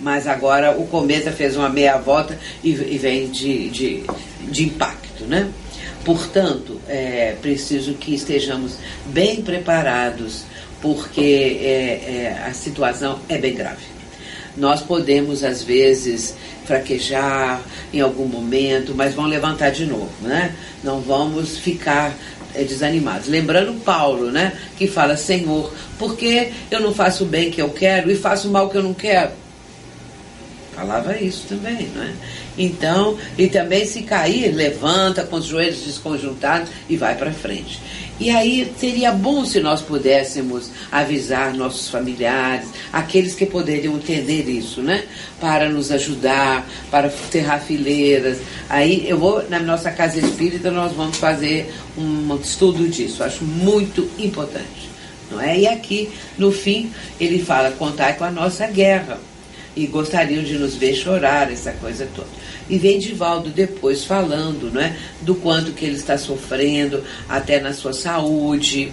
Mas 0.00 0.26
agora 0.26 0.76
o 0.76 0.86
cometa 0.86 1.30
fez 1.30 1.56
uma 1.56 1.68
meia 1.68 1.96
volta 1.96 2.36
e, 2.64 2.70
e 2.70 2.98
vem 2.98 3.28
de, 3.28 3.68
de, 3.68 4.02
de 4.42 4.64
impacto, 4.64 5.24
né? 5.24 5.48
Portanto, 6.04 6.80
é 6.88 7.36
preciso 7.42 7.94
que 7.94 8.14
estejamos 8.14 8.76
bem 9.06 9.42
preparados, 9.42 10.44
porque 10.80 11.58
é, 11.60 12.36
é, 12.36 12.44
a 12.46 12.54
situação 12.54 13.18
é 13.28 13.36
bem 13.36 13.54
grave. 13.54 13.84
Nós 14.56 14.80
podemos, 14.80 15.44
às 15.44 15.62
vezes, 15.62 16.34
fraquejar 16.64 17.62
em 17.92 18.00
algum 18.00 18.26
momento, 18.26 18.94
mas 18.94 19.14
vão 19.14 19.26
levantar 19.26 19.70
de 19.70 19.86
novo, 19.86 20.10
né? 20.22 20.54
Não 20.82 21.00
vamos 21.00 21.58
ficar 21.58 22.14
é, 22.54 22.64
desanimados. 22.64 23.28
Lembrando 23.28 23.78
Paulo, 23.84 24.30
né? 24.30 24.58
Que 24.76 24.86
fala, 24.86 25.16
Senhor, 25.16 25.72
por 25.98 26.16
que 26.16 26.50
eu 26.70 26.80
não 26.80 26.94
faço 26.94 27.24
o 27.24 27.26
bem 27.26 27.50
que 27.50 27.60
eu 27.60 27.70
quero 27.70 28.10
e 28.10 28.16
faço 28.16 28.48
o 28.48 28.50
mal 28.50 28.68
que 28.70 28.76
eu 28.76 28.82
não 28.82 28.94
quero? 28.94 29.32
Falava 30.80 31.14
isso 31.18 31.44
também, 31.46 31.90
não 31.94 32.02
é? 32.02 32.10
Então, 32.56 33.18
e 33.36 33.48
também 33.48 33.84
se 33.84 34.00
cair, 34.00 34.50
levanta 34.54 35.24
com 35.24 35.36
os 35.36 35.44
joelhos 35.44 35.82
desconjuntados 35.82 36.70
e 36.88 36.96
vai 36.96 37.14
para 37.14 37.30
frente. 37.32 37.78
E 38.18 38.30
aí 38.30 38.72
seria 38.78 39.12
bom 39.12 39.44
se 39.44 39.60
nós 39.60 39.82
pudéssemos 39.82 40.70
avisar 40.90 41.52
nossos 41.52 41.90
familiares, 41.90 42.66
aqueles 42.90 43.34
que 43.34 43.44
poderiam 43.44 43.96
entender 43.96 44.48
isso, 44.48 44.80
né? 44.80 45.04
Para 45.38 45.68
nos 45.68 45.92
ajudar, 45.92 46.66
para 46.90 47.10
terrar 47.30 47.60
fileiras. 47.60 48.38
Aí 48.66 49.04
eu 49.06 49.18
vou, 49.18 49.46
na 49.50 49.60
nossa 49.60 49.90
casa 49.90 50.18
espírita, 50.18 50.70
nós 50.70 50.92
vamos 50.92 51.18
fazer 51.18 51.74
um 51.98 52.34
estudo 52.36 52.88
disso. 52.88 53.22
Acho 53.22 53.44
muito 53.44 54.08
importante. 54.18 54.88
Não 55.30 55.38
é? 55.38 55.58
E 55.58 55.66
aqui, 55.66 56.10
no 56.38 56.50
fim, 56.50 56.90
ele 57.20 57.38
fala: 57.44 57.70
contar 57.72 58.16
com 58.16 58.24
a 58.24 58.30
nossa 58.30 58.66
guerra. 58.66 59.18
E 59.76 59.86
gostariam 59.86 60.42
de 60.42 60.58
nos 60.58 60.74
ver 60.74 60.94
chorar, 60.94 61.50
essa 61.50 61.72
coisa 61.72 62.08
toda. 62.14 62.28
E 62.68 62.76
vem 62.76 62.98
Divaldo 62.98 63.50
depois 63.50 64.04
falando 64.04 64.70
né, 64.70 64.96
do 65.22 65.34
quanto 65.34 65.72
que 65.72 65.84
ele 65.84 65.96
está 65.96 66.18
sofrendo, 66.18 67.04
até 67.28 67.60
na 67.60 67.72
sua 67.72 67.92
saúde, 67.92 68.92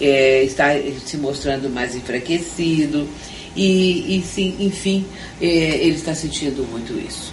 é, 0.00 0.42
está 0.42 0.70
se 1.04 1.16
mostrando 1.16 1.68
mais 1.68 1.94
enfraquecido. 1.94 3.08
E, 3.56 4.18
e 4.18 4.22
sim, 4.22 4.56
enfim, 4.58 5.06
é, 5.40 5.46
ele 5.46 5.96
está 5.96 6.14
sentindo 6.14 6.66
muito 6.70 6.98
isso. 6.98 7.32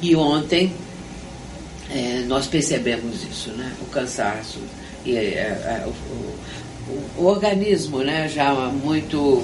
E 0.00 0.14
ontem 0.14 0.72
é, 1.90 2.24
nós 2.26 2.46
percebemos 2.46 3.22
isso, 3.22 3.50
né? 3.50 3.72
O 3.80 3.86
cansaço 3.86 4.60
e 5.04 5.16
é, 5.16 5.20
é, 5.20 5.84
o, 5.86 5.90
o, 5.90 7.22
o, 7.22 7.26
organismo, 7.26 7.98
né? 7.98 8.28
Já 8.28 8.54
muito 8.54 9.42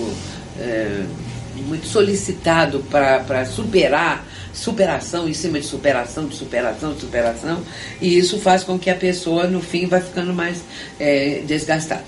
muito 1.62 1.86
solicitado 1.86 2.84
para 2.90 3.44
superar 3.44 4.26
superação 4.52 5.28
em 5.28 5.32
cima 5.32 5.60
de 5.60 5.66
superação, 5.66 6.26
de 6.26 6.34
superação, 6.34 6.92
de 6.92 7.00
superação, 7.00 7.62
e 8.00 8.18
isso 8.18 8.38
faz 8.40 8.64
com 8.64 8.78
que 8.78 8.90
a 8.90 8.94
pessoa, 8.94 9.46
no 9.46 9.60
fim, 9.60 9.86
vai 9.86 10.00
ficando 10.00 10.32
mais 10.32 10.62
é, 10.98 11.42
desgastada. 11.46 12.04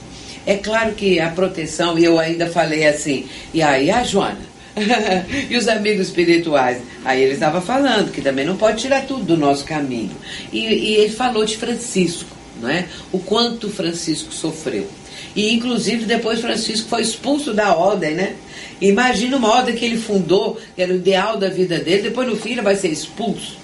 É 0.47 0.57
claro 0.57 0.93
que 0.95 1.21
a 1.21 1.31
proteção, 1.31 1.99
e 1.99 2.05
eu 2.05 2.19
ainda 2.19 2.49
falei 2.49 2.87
assim, 2.87 3.27
e 3.53 3.63
aí 3.63 3.91
a 3.91 4.03
Joana? 4.03 4.51
e 5.49 5.57
os 5.57 5.69
amigos 5.69 6.09
espirituais? 6.09 6.81
Aí 7.05 7.23
ele 7.23 7.35
estava 7.35 7.61
falando 7.61 8.11
que 8.11 8.21
também 8.21 8.45
não 8.45 8.57
pode 8.57 8.81
tirar 8.81 9.07
tudo 9.07 9.25
do 9.25 9.37
nosso 9.37 9.65
caminho. 9.65 10.17
E, 10.53 10.59
e 10.59 10.95
ele 10.97 11.13
falou 11.13 11.45
de 11.45 11.57
Francisco, 11.57 12.37
não 12.61 12.69
é? 12.69 12.87
O 13.13 13.19
quanto 13.19 13.69
Francisco 13.69 14.33
sofreu. 14.33 14.89
E 15.37 15.53
inclusive 15.53 16.07
depois 16.07 16.41
Francisco 16.41 16.89
foi 16.89 17.03
expulso 17.03 17.53
da 17.53 17.75
ordem, 17.75 18.15
né? 18.15 18.35
Imagina 18.81 19.37
uma 19.37 19.49
ordem 19.49 19.75
que 19.75 19.85
ele 19.85 19.99
fundou, 19.99 20.59
que 20.75 20.83
era 20.83 20.93
o 20.93 20.97
ideal 20.97 21.37
da 21.37 21.49
vida 21.49 21.79
dele, 21.79 22.03
depois 22.03 22.27
no 22.27 22.39
ele 22.49 22.63
vai 22.63 22.77
ser 22.77 22.89
expulso. 22.89 23.59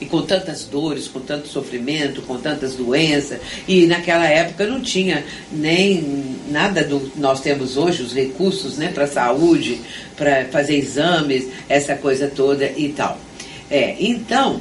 E 0.00 0.06
com 0.06 0.22
tantas 0.22 0.64
dores, 0.64 1.06
com 1.06 1.20
tanto 1.20 1.46
sofrimento, 1.46 2.22
com 2.22 2.36
tantas 2.36 2.74
doenças. 2.74 3.38
E 3.68 3.86
naquela 3.86 4.26
época 4.26 4.66
não 4.66 4.80
tinha 4.80 5.24
nem 5.52 6.36
nada 6.50 6.82
do 6.82 7.12
nós 7.16 7.40
temos 7.40 7.76
hoje, 7.76 8.02
os 8.02 8.12
recursos 8.12 8.76
né, 8.76 8.90
para 8.92 9.06
saúde, 9.06 9.80
para 10.16 10.46
fazer 10.46 10.76
exames, 10.76 11.46
essa 11.68 11.94
coisa 11.94 12.26
toda 12.26 12.64
e 12.76 12.88
tal. 12.88 13.16
É, 13.70 13.94
então, 14.00 14.60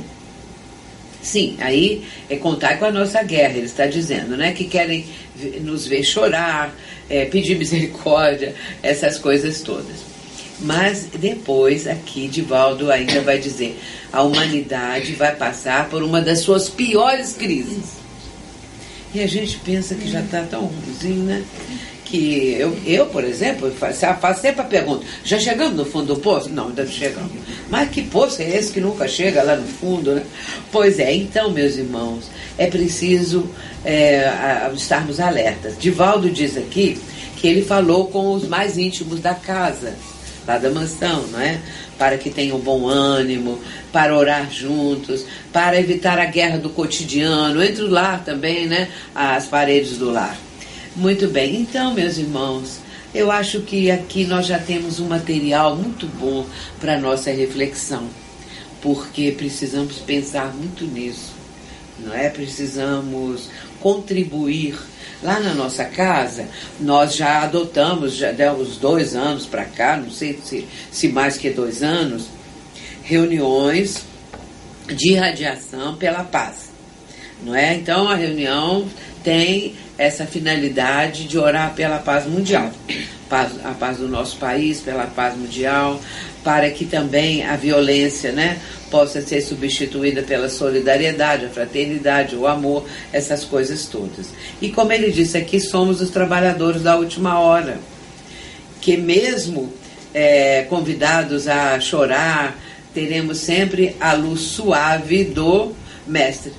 sim, 1.21 1.55
aí 1.59 2.03
é 2.29 2.35
contar 2.35 2.77
com 2.77 2.85
a 2.85 2.91
nossa 2.91 3.21
guerra, 3.23 3.57
ele 3.57 3.65
está 3.65 3.85
dizendo, 3.85 4.35
né? 4.37 4.53
Que 4.53 4.65
querem 4.65 5.05
nos 5.61 5.87
ver 5.87 6.03
chorar, 6.03 6.75
é, 7.09 7.25
pedir 7.25 7.57
misericórdia, 7.59 8.55
essas 8.81 9.17
coisas 9.17 9.61
todas. 9.61 10.11
Mas 10.59 11.07
depois, 11.13 11.87
aqui, 11.87 12.27
Divaldo 12.27 12.91
ainda 12.91 13.21
vai 13.21 13.39
dizer: 13.39 13.79
a 14.13 14.21
humanidade 14.21 15.13
vai 15.13 15.35
passar 15.35 15.89
por 15.89 16.03
uma 16.03 16.21
das 16.21 16.39
suas 16.39 16.69
piores 16.69 17.33
crises. 17.33 18.01
E 19.13 19.19
a 19.19 19.27
gente 19.27 19.57
pensa 19.57 19.95
que 19.95 20.07
já 20.07 20.21
está 20.21 20.43
tão 20.43 20.61
ruimzinho, 20.61 21.23
né? 21.23 21.43
Que 22.11 22.57
eu, 22.59 22.77
eu, 22.85 23.05
por 23.05 23.23
exemplo, 23.23 23.71
faço, 23.71 24.05
faço 24.19 24.41
sempre 24.41 24.59
a 24.59 24.65
pergunta: 24.65 25.05
já 25.23 25.39
chegamos 25.39 25.77
no 25.77 25.85
fundo 25.85 26.13
do 26.13 26.19
poço? 26.19 26.49
Não, 26.49 26.67
ainda 26.67 26.83
não 26.83 26.91
chegamos. 26.91 27.31
Mas 27.69 27.89
que 27.89 28.01
poço 28.01 28.41
é 28.41 28.49
esse 28.49 28.73
que 28.73 28.81
nunca 28.81 29.07
chega 29.07 29.41
lá 29.41 29.55
no 29.55 29.65
fundo, 29.65 30.13
né? 30.13 30.23
Pois 30.73 30.99
é, 30.99 31.15
então, 31.15 31.51
meus 31.51 31.77
irmãos, 31.77 32.29
é 32.57 32.67
preciso 32.67 33.49
é, 33.85 34.27
a, 34.27 34.69
estarmos 34.75 35.21
alertas. 35.21 35.77
Divaldo 35.79 36.29
diz 36.29 36.57
aqui 36.57 36.99
que 37.37 37.47
ele 37.47 37.61
falou 37.61 38.07
com 38.07 38.33
os 38.33 38.45
mais 38.45 38.77
íntimos 38.77 39.21
da 39.21 39.33
casa, 39.33 39.95
lá 40.45 40.57
da 40.57 40.69
mansão, 40.69 41.25
não 41.31 41.39
é? 41.39 41.61
Para 41.97 42.17
que 42.17 42.29
tenham 42.29 42.59
bom 42.59 42.89
ânimo, 42.89 43.57
para 43.89 44.17
orar 44.17 44.51
juntos, 44.51 45.25
para 45.53 45.79
evitar 45.79 46.19
a 46.19 46.25
guerra 46.25 46.57
do 46.57 46.69
cotidiano, 46.69 47.63
entre 47.63 47.83
o 47.83 47.89
lar 47.89 48.21
também, 48.25 48.67
né? 48.67 48.89
As 49.15 49.45
paredes 49.45 49.97
do 49.97 50.11
lar. 50.11 50.37
Muito 50.93 51.29
bem, 51.29 51.61
então, 51.61 51.93
meus 51.93 52.17
irmãos, 52.17 52.79
eu 53.15 53.31
acho 53.31 53.61
que 53.61 53.89
aqui 53.89 54.25
nós 54.25 54.45
já 54.45 54.59
temos 54.59 54.99
um 54.99 55.07
material 55.07 55.73
muito 55.73 56.05
bom 56.05 56.45
para 56.81 56.99
nossa 56.99 57.31
reflexão, 57.31 58.09
porque 58.81 59.31
precisamos 59.31 59.99
pensar 59.99 60.53
muito 60.53 60.83
nisso, 60.85 61.31
não 61.97 62.13
é? 62.13 62.29
Precisamos 62.29 63.49
contribuir. 63.79 64.77
Lá 65.23 65.39
na 65.39 65.53
nossa 65.53 65.85
casa, 65.85 66.49
nós 66.77 67.15
já 67.15 67.43
adotamos, 67.43 68.15
já 68.15 68.33
demos 68.33 68.75
dois 68.75 69.15
anos 69.15 69.45
para 69.45 69.63
cá, 69.63 69.95
não 69.95 70.11
sei 70.11 70.39
se, 70.43 70.67
se 70.91 71.07
mais 71.07 71.37
que 71.37 71.51
dois 71.51 71.81
anos, 71.83 72.25
reuniões 73.01 74.03
de 74.87 75.13
radiação 75.13 75.95
pela 75.95 76.23
paz. 76.23 76.69
Não 77.43 77.55
é? 77.55 77.75
Então 77.75 78.09
a 78.09 78.15
reunião 78.15 78.87
tem 79.23 79.75
essa 80.01 80.25
finalidade 80.25 81.25
de 81.25 81.37
orar 81.37 81.75
pela 81.75 81.99
paz 81.99 82.25
mundial, 82.25 82.71
paz, 83.29 83.51
a 83.63 83.69
paz 83.69 83.97
do 83.97 84.07
nosso 84.07 84.35
país, 84.37 84.79
pela 84.79 85.05
paz 85.05 85.37
mundial, 85.37 86.01
para 86.43 86.71
que 86.71 86.85
também 86.85 87.45
a 87.45 87.55
violência, 87.55 88.31
né, 88.31 88.59
possa 88.89 89.21
ser 89.21 89.41
substituída 89.41 90.23
pela 90.23 90.49
solidariedade, 90.49 91.45
a 91.45 91.49
fraternidade, 91.49 92.35
o 92.35 92.47
amor, 92.47 92.83
essas 93.13 93.45
coisas 93.45 93.85
todas. 93.85 94.29
E 94.59 94.69
como 94.69 94.91
ele 94.91 95.11
disse 95.11 95.37
aqui, 95.37 95.59
somos 95.59 96.01
os 96.01 96.09
trabalhadores 96.09 96.81
da 96.81 96.97
última 96.97 97.39
hora, 97.39 97.77
que 98.81 98.97
mesmo 98.97 99.71
é, 100.15 100.63
convidados 100.63 101.47
a 101.47 101.79
chorar, 101.79 102.59
teremos 102.91 103.37
sempre 103.37 103.95
a 103.99 104.13
luz 104.13 104.41
suave 104.41 105.25
do 105.25 105.73
Mestre. 106.07 106.53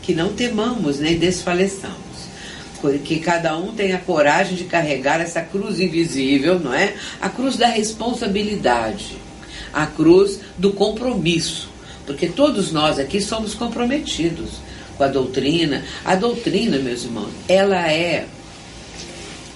Que 0.00 0.14
não 0.14 0.32
temamos 0.32 1.00
nem 1.00 1.18
desfaleçamos. 1.18 2.05
Que 3.04 3.18
cada 3.18 3.56
um 3.56 3.72
tenha 3.74 3.98
coragem 3.98 4.56
de 4.56 4.64
carregar 4.64 5.20
essa 5.20 5.40
cruz 5.40 5.80
invisível, 5.80 6.58
não 6.58 6.72
é? 6.72 6.94
A 7.20 7.28
cruz 7.28 7.56
da 7.56 7.66
responsabilidade, 7.66 9.16
a 9.72 9.86
cruz 9.86 10.40
do 10.56 10.72
compromisso. 10.72 11.68
Porque 12.06 12.28
todos 12.28 12.70
nós 12.72 12.98
aqui 12.98 13.20
somos 13.20 13.54
comprometidos 13.54 14.60
com 14.96 15.04
a 15.04 15.08
doutrina. 15.08 15.84
A 16.04 16.14
doutrina, 16.14 16.78
meus 16.78 17.04
irmãos, 17.04 17.30
ela 17.48 17.90
é 17.90 18.26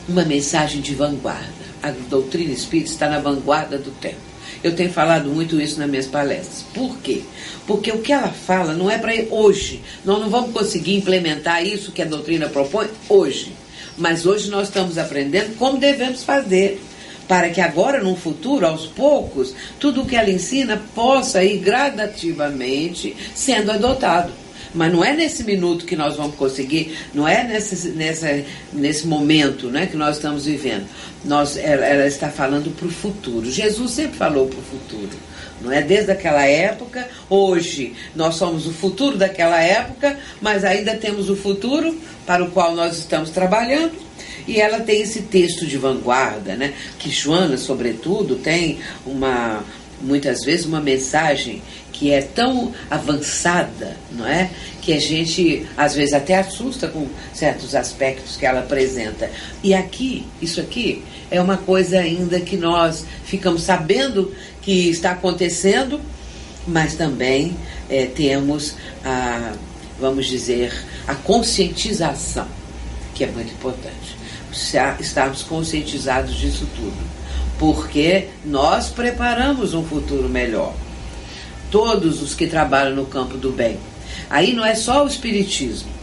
uma 0.09 0.25
mensagem 0.25 0.81
de 0.81 0.95
vanguarda. 0.95 1.61
A 1.83 1.91
doutrina 1.91 2.53
espírita 2.53 2.91
está 2.91 3.09
na 3.09 3.21
vanguarda 3.21 3.79
do 3.79 3.91
tempo. 3.91 4.30
Eu 4.63 4.75
tenho 4.75 4.93
falado 4.93 5.29
muito 5.29 5.61
isso 5.61 5.79
nas 5.79 5.89
minhas 5.89 6.07
palestras. 6.07 6.65
Por 6.75 6.99
quê? 6.99 7.23
Porque 7.67 7.91
o 7.91 8.01
que 8.01 8.13
ela 8.13 8.29
fala 8.29 8.75
não 8.75 8.91
é 8.91 8.99
para 8.99 9.13
hoje. 9.31 9.81
Nós 10.05 10.21
não 10.21 10.29
vamos 10.29 10.53
conseguir 10.53 10.97
implementar 10.97 11.65
isso 11.65 11.93
que 11.93 12.03
a 12.03 12.07
doutrina 12.07 12.49
propõe 12.49 12.89
hoje. 13.09 13.53
Mas 13.97 14.27
hoje 14.27 14.51
nós 14.51 14.69
estamos 14.69 14.99
aprendendo 14.99 15.57
como 15.57 15.79
devemos 15.79 16.25
fazer. 16.25 16.83
Para 17.29 17.51
que 17.51 17.61
agora, 17.61 18.03
no 18.03 18.17
futuro, 18.17 18.67
aos 18.67 18.87
poucos, 18.87 19.55
tudo 19.79 20.03
o 20.03 20.07
que 20.07 20.17
ela 20.17 20.31
ensina 20.31 20.83
possa 20.95 21.45
ir 21.45 21.59
gradativamente 21.59 23.17
sendo 23.35 23.71
adotado. 23.71 24.33
Mas 24.75 24.93
não 24.93 25.05
é 25.05 25.13
nesse 25.13 25.43
minuto 25.43 25.85
que 25.85 25.97
nós 25.97 26.17
vamos 26.17 26.37
conseguir, 26.37 26.97
não 27.13 27.27
é 27.27 27.43
nesse, 27.43 27.89
nessa, 27.91 28.45
nesse 28.73 29.07
momento 29.07 29.69
né, 29.69 29.87
que 29.87 29.97
nós 29.97 30.17
estamos 30.17 30.45
vivendo. 30.45 30.87
Nós, 31.25 31.57
ela, 31.57 31.85
ela 31.85 32.07
está 32.07 32.29
falando 32.29 32.71
para 32.75 32.87
o 32.87 32.91
futuro. 32.91 33.51
Jesus 33.51 33.91
sempre 33.91 34.17
falou 34.17 34.47
para 34.47 34.59
o 34.59 34.63
futuro. 34.63 35.31
Não 35.61 35.71
é 35.71 35.83
desde 35.83 36.11
aquela 36.11 36.45
época, 36.47 37.07
hoje 37.29 37.95
nós 38.17 38.37
somos 38.37 38.67
o 38.67 38.73
futuro 38.73 39.19
daquela 39.19 39.61
época, 39.63 40.19
mas 40.41 40.65
ainda 40.65 40.97
temos 40.97 41.29
o 41.29 41.37
futuro 41.37 41.99
para 42.25 42.43
o 42.43 42.51
qual 42.51 42.75
nós 42.75 42.99
estamos 42.99 43.31
trabalhando. 43.31 43.93
E 44.49 44.59
ela 44.59 44.81
tem 44.81 45.03
esse 45.03 45.23
texto 45.23 45.67
de 45.67 45.77
vanguarda, 45.77 46.57
né? 46.57 46.73
Que 46.99 47.11
Joana, 47.11 47.59
sobretudo, 47.59 48.37
tem 48.37 48.79
uma 49.05 49.63
muitas 50.03 50.45
vezes 50.45 50.65
uma 50.65 50.81
mensagem 50.81 51.63
que 52.01 52.11
é 52.13 52.23
tão 52.23 52.73
avançada, 52.91 53.95
não 54.11 54.27
é? 54.27 54.49
Que 54.81 54.95
a 54.95 54.99
gente 54.99 55.67
às 55.77 55.95
vezes 55.95 56.15
até 56.15 56.39
assusta 56.39 56.89
com 56.89 57.07
certos 57.35 57.75
aspectos 57.75 58.39
que 58.39 58.47
ela 58.47 58.61
apresenta. 58.61 59.31
E 59.63 59.75
aqui, 59.75 60.27
isso 60.41 60.63
aqui 60.63 61.05
é 61.31 61.39
uma 61.43 61.59
coisa 61.59 62.01
ainda 62.01 62.41
que 62.41 62.57
nós 62.57 63.05
ficamos 63.27 63.65
sabendo 63.65 64.35
que 64.63 64.89
está 64.89 65.11
acontecendo, 65.11 66.01
mas 66.67 66.95
também 66.95 67.55
é, 67.91 68.07
temos 68.07 68.77
a, 69.05 69.53
vamos 70.01 70.27
dizer, 70.27 70.73
a 71.07 71.15
conscientização, 71.15 72.49
que 73.15 73.25
é 73.25 73.27
muito 73.27 73.53
importante. 73.53 74.17
Estarmos 74.99 75.43
conscientizados 75.43 76.35
disso 76.35 76.67
tudo, 76.75 76.97
porque 77.59 78.29
nós 78.43 78.89
preparamos 78.89 79.75
um 79.75 79.85
futuro 79.85 80.27
melhor 80.27 80.75
todos 81.71 82.23
os 82.23 82.35
que 82.35 82.47
trabalham 82.47 82.95
no 82.95 83.07
campo 83.07 83.37
do 83.37 83.51
bem. 83.51 83.79
Aí 84.29 84.53
não 84.53 84.65
é 84.65 84.75
só 84.75 85.05
o 85.05 85.09
espiritismo. 85.09 86.01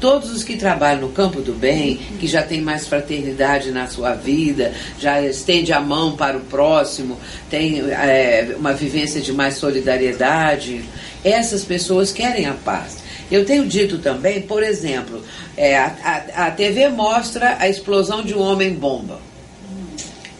Todos 0.00 0.30
os 0.30 0.42
que 0.42 0.56
trabalham 0.56 1.02
no 1.02 1.08
campo 1.10 1.42
do 1.42 1.52
bem, 1.52 1.96
que 2.18 2.26
já 2.26 2.42
tem 2.42 2.62
mais 2.62 2.86
fraternidade 2.86 3.70
na 3.70 3.86
sua 3.86 4.14
vida, 4.14 4.72
já 4.98 5.20
estende 5.20 5.74
a 5.74 5.80
mão 5.80 6.16
para 6.16 6.38
o 6.38 6.40
próximo, 6.40 7.18
tem 7.50 7.80
é, 7.90 8.54
uma 8.58 8.72
vivência 8.72 9.20
de 9.20 9.30
mais 9.30 9.58
solidariedade, 9.58 10.82
essas 11.22 11.64
pessoas 11.64 12.12
querem 12.12 12.46
a 12.46 12.54
paz. 12.54 12.98
Eu 13.30 13.44
tenho 13.44 13.66
dito 13.66 13.98
também, 13.98 14.40
por 14.40 14.62
exemplo, 14.62 15.22
é, 15.54 15.76
a, 15.76 15.94
a, 16.34 16.46
a, 16.46 16.50
TV 16.50 16.88
mostra 16.88 17.56
a 17.58 17.68
explosão 17.68 18.22
de 18.22 18.34
um 18.34 18.40
homem-bomba 18.40 19.20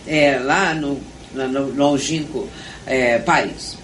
é, 0.07 0.39
lá 0.39 0.73
no, 0.73 0.99
no 1.35 1.75
longínquo 1.75 2.49
é, 2.87 3.19
país. 3.19 3.80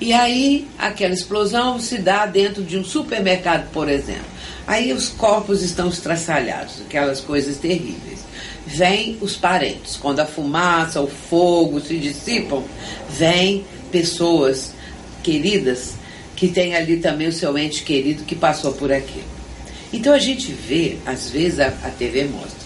E 0.00 0.14
aí 0.14 0.66
aquela 0.78 1.12
explosão 1.12 1.78
se 1.78 1.98
dá 1.98 2.24
dentro 2.24 2.62
de 2.62 2.78
um 2.78 2.84
supermercado, 2.84 3.70
por 3.70 3.88
exemplo. 3.88 4.24
Aí 4.66 4.92
os 4.92 5.08
corpos 5.10 5.62
estão 5.62 5.88
estraçalhados, 5.88 6.80
aquelas 6.80 7.20
coisas 7.20 7.58
terríveis. 7.58 8.20
Vêm 8.66 9.18
os 9.20 9.36
parentes. 9.36 9.96
Quando 9.96 10.20
a 10.20 10.26
fumaça, 10.26 11.00
o 11.00 11.06
fogo 11.06 11.80
se 11.80 11.98
dissipam, 11.98 12.62
vêm 13.10 13.64
pessoas 13.90 14.72
queridas 15.22 15.94
que 16.34 16.48
têm 16.48 16.74
ali 16.74 16.96
também 16.96 17.28
o 17.28 17.32
seu 17.32 17.58
ente 17.58 17.82
querido 17.82 18.24
que 18.24 18.34
passou 18.34 18.72
por 18.72 18.90
aquilo. 18.90 19.28
Então 19.92 20.14
a 20.14 20.18
gente 20.18 20.52
vê, 20.52 20.96
às 21.04 21.28
vezes 21.28 21.60
a, 21.60 21.66
a 21.66 21.90
TV 21.90 22.24
mostra 22.24 22.59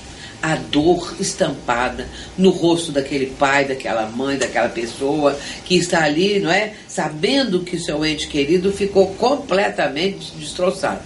a 0.45 0.57
dor 0.57 1.17
estampada 1.19 2.07
no 2.37 2.51
rosto 2.51 2.93
daquele 2.93 3.29
pai, 3.39 3.65
daquela 3.65 4.05
mãe, 4.05 4.37
daquela 4.37 4.69
pessoa 4.69 5.39
que 5.65 5.75
está 5.75 6.05
ali, 6.05 6.39
não 6.39 6.51
é? 6.51 6.75
Sabendo 6.87 7.61
que 7.61 7.79
seu 7.79 8.05
ente 8.05 8.29
querido 8.29 8.71
ficou 8.71 9.15
completamente 9.15 10.33
destroçado. 10.33 11.01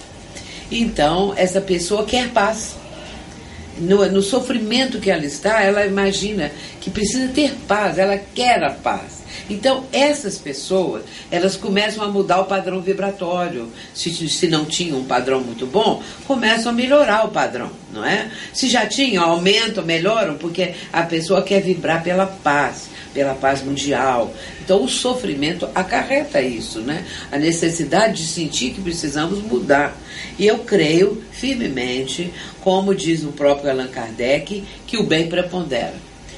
Então, 0.72 1.34
essa 1.36 1.60
pessoa 1.60 2.04
quer 2.04 2.30
paz. 2.30 2.74
No, 3.78 4.04
no 4.10 4.22
sofrimento 4.22 4.98
que 4.98 5.08
ela 5.08 5.24
está, 5.24 5.62
ela 5.62 5.86
imagina 5.86 6.50
que 6.80 6.90
precisa 6.90 7.28
ter 7.28 7.54
paz, 7.68 7.96
ela 7.96 8.18
quer 8.18 8.60
a 8.64 8.70
paz. 8.70 9.17
Então, 9.48 9.84
essas 9.92 10.36
pessoas, 10.38 11.04
elas 11.30 11.56
começam 11.56 12.04
a 12.04 12.08
mudar 12.08 12.40
o 12.40 12.44
padrão 12.44 12.80
vibratório. 12.80 13.70
Se, 13.94 14.10
se 14.28 14.46
não 14.46 14.64
tinham 14.64 14.98
um 14.98 15.04
padrão 15.04 15.40
muito 15.40 15.66
bom, 15.66 16.02
começam 16.26 16.70
a 16.70 16.74
melhorar 16.74 17.24
o 17.24 17.30
padrão, 17.30 17.70
não 17.92 18.04
é? 18.04 18.30
Se 18.52 18.68
já 18.68 18.86
tinham, 18.86 19.24
aumentam, 19.24 19.84
melhoram, 19.84 20.36
porque 20.36 20.74
a 20.92 21.02
pessoa 21.02 21.42
quer 21.42 21.62
vibrar 21.62 22.02
pela 22.02 22.26
paz, 22.26 22.90
pela 23.14 23.34
paz 23.34 23.62
mundial. 23.62 24.32
Então, 24.62 24.84
o 24.84 24.88
sofrimento 24.88 25.68
acarreta 25.74 26.42
isso, 26.42 26.80
né? 26.80 27.04
A 27.32 27.38
necessidade 27.38 28.22
de 28.22 28.28
sentir 28.28 28.72
que 28.72 28.82
precisamos 28.82 29.42
mudar. 29.42 29.96
E 30.38 30.46
eu 30.46 30.58
creio 30.58 31.22
firmemente, 31.32 32.32
como 32.60 32.94
diz 32.94 33.24
o 33.24 33.28
próprio 33.28 33.70
Allan 33.70 33.88
Kardec, 33.88 34.64
que 34.86 34.98
o 34.98 35.04
bem 35.04 35.28
prepondera. 35.28 35.94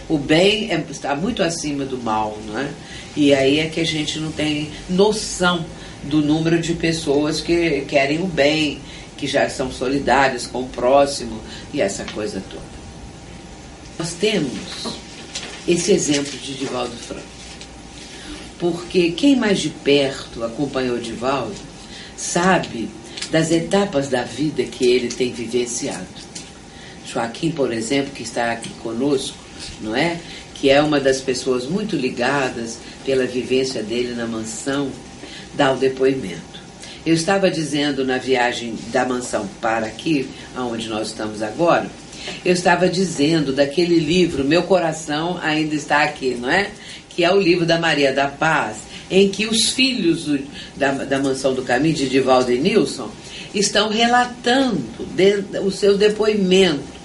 O 0.08 0.18
bem 0.18 0.72
é, 0.72 0.84
está 0.90 1.14
muito 1.14 1.40
acima 1.42 1.84
do 1.84 1.96
mal, 1.96 2.36
não 2.46 2.58
é? 2.58 2.68
E 3.16 3.34
aí 3.34 3.58
é 3.58 3.66
que 3.66 3.80
a 3.80 3.86
gente 3.86 4.18
não 4.18 4.30
tem 4.30 4.70
noção 4.88 5.64
do 6.04 6.22
número 6.22 6.60
de 6.60 6.74
pessoas 6.74 7.40
que 7.40 7.82
querem 7.82 8.20
o 8.22 8.26
bem, 8.26 8.80
que 9.16 9.26
já 9.26 9.48
são 9.50 9.70
solidárias 9.70 10.46
com 10.46 10.62
o 10.62 10.68
próximo 10.68 11.40
e 11.74 11.80
essa 11.80 12.04
coisa 12.04 12.42
toda. 12.48 12.62
Nós 13.98 14.14
temos 14.14 14.50
esse 15.68 15.92
exemplo 15.92 16.38
de 16.38 16.54
Divaldo 16.54 16.96
Franco. 16.96 17.40
Porque 18.58 19.12
quem 19.12 19.36
mais 19.36 19.58
de 19.58 19.70
perto 19.70 20.44
acompanhou 20.44 20.98
Divaldo 20.98 21.54
sabe 22.16 22.88
das 23.30 23.50
etapas 23.50 24.08
da 24.08 24.22
vida 24.22 24.64
que 24.64 24.86
ele 24.86 25.08
tem 25.08 25.32
vivenciado. 25.32 26.06
Joaquim, 27.06 27.50
por 27.50 27.72
exemplo, 27.72 28.12
que 28.12 28.22
está 28.22 28.52
aqui 28.52 28.70
conosco, 28.82 29.36
não 29.80 29.94
é? 29.96 30.18
Que 30.54 30.70
é 30.70 30.82
uma 30.82 31.00
das 31.00 31.20
pessoas 31.20 31.66
muito 31.66 31.96
ligadas 31.96 32.78
pela 33.04 33.26
vivência 33.26 33.82
dele 33.82 34.14
na 34.14 34.26
mansão, 34.26 34.90
dá 35.54 35.72
o 35.72 35.76
depoimento. 35.76 36.60
Eu 37.04 37.14
estava 37.14 37.50
dizendo 37.50 38.04
na 38.04 38.18
viagem 38.18 38.74
da 38.92 39.04
mansão 39.06 39.48
para 39.60 39.86
aqui, 39.86 40.28
aonde 40.54 40.88
nós 40.88 41.08
estamos 41.08 41.42
agora, 41.42 41.88
eu 42.44 42.52
estava 42.52 42.88
dizendo 42.88 43.52
daquele 43.52 43.98
livro, 43.98 44.44
Meu 44.44 44.62
Coração 44.64 45.38
Ainda 45.42 45.74
Está 45.74 46.02
Aqui, 46.02 46.36
não 46.38 46.50
é? 46.50 46.70
Que 47.08 47.24
é 47.24 47.32
o 47.32 47.40
livro 47.40 47.64
da 47.64 47.78
Maria 47.78 48.12
da 48.12 48.28
Paz, 48.28 48.78
em 49.10 49.28
que 49.28 49.46
os 49.46 49.70
filhos 49.70 50.24
do, 50.24 50.38
da, 50.76 50.92
da 50.92 51.18
Mansão 51.18 51.54
do 51.54 51.62
Caminho, 51.62 51.94
de 51.94 52.08
Divaldo 52.08 52.52
e 52.52 52.58
Nilson, 52.58 53.10
estão 53.54 53.88
relatando 53.88 54.84
de, 55.14 55.58
o 55.58 55.70
seu 55.70 55.96
depoimento 55.96 56.99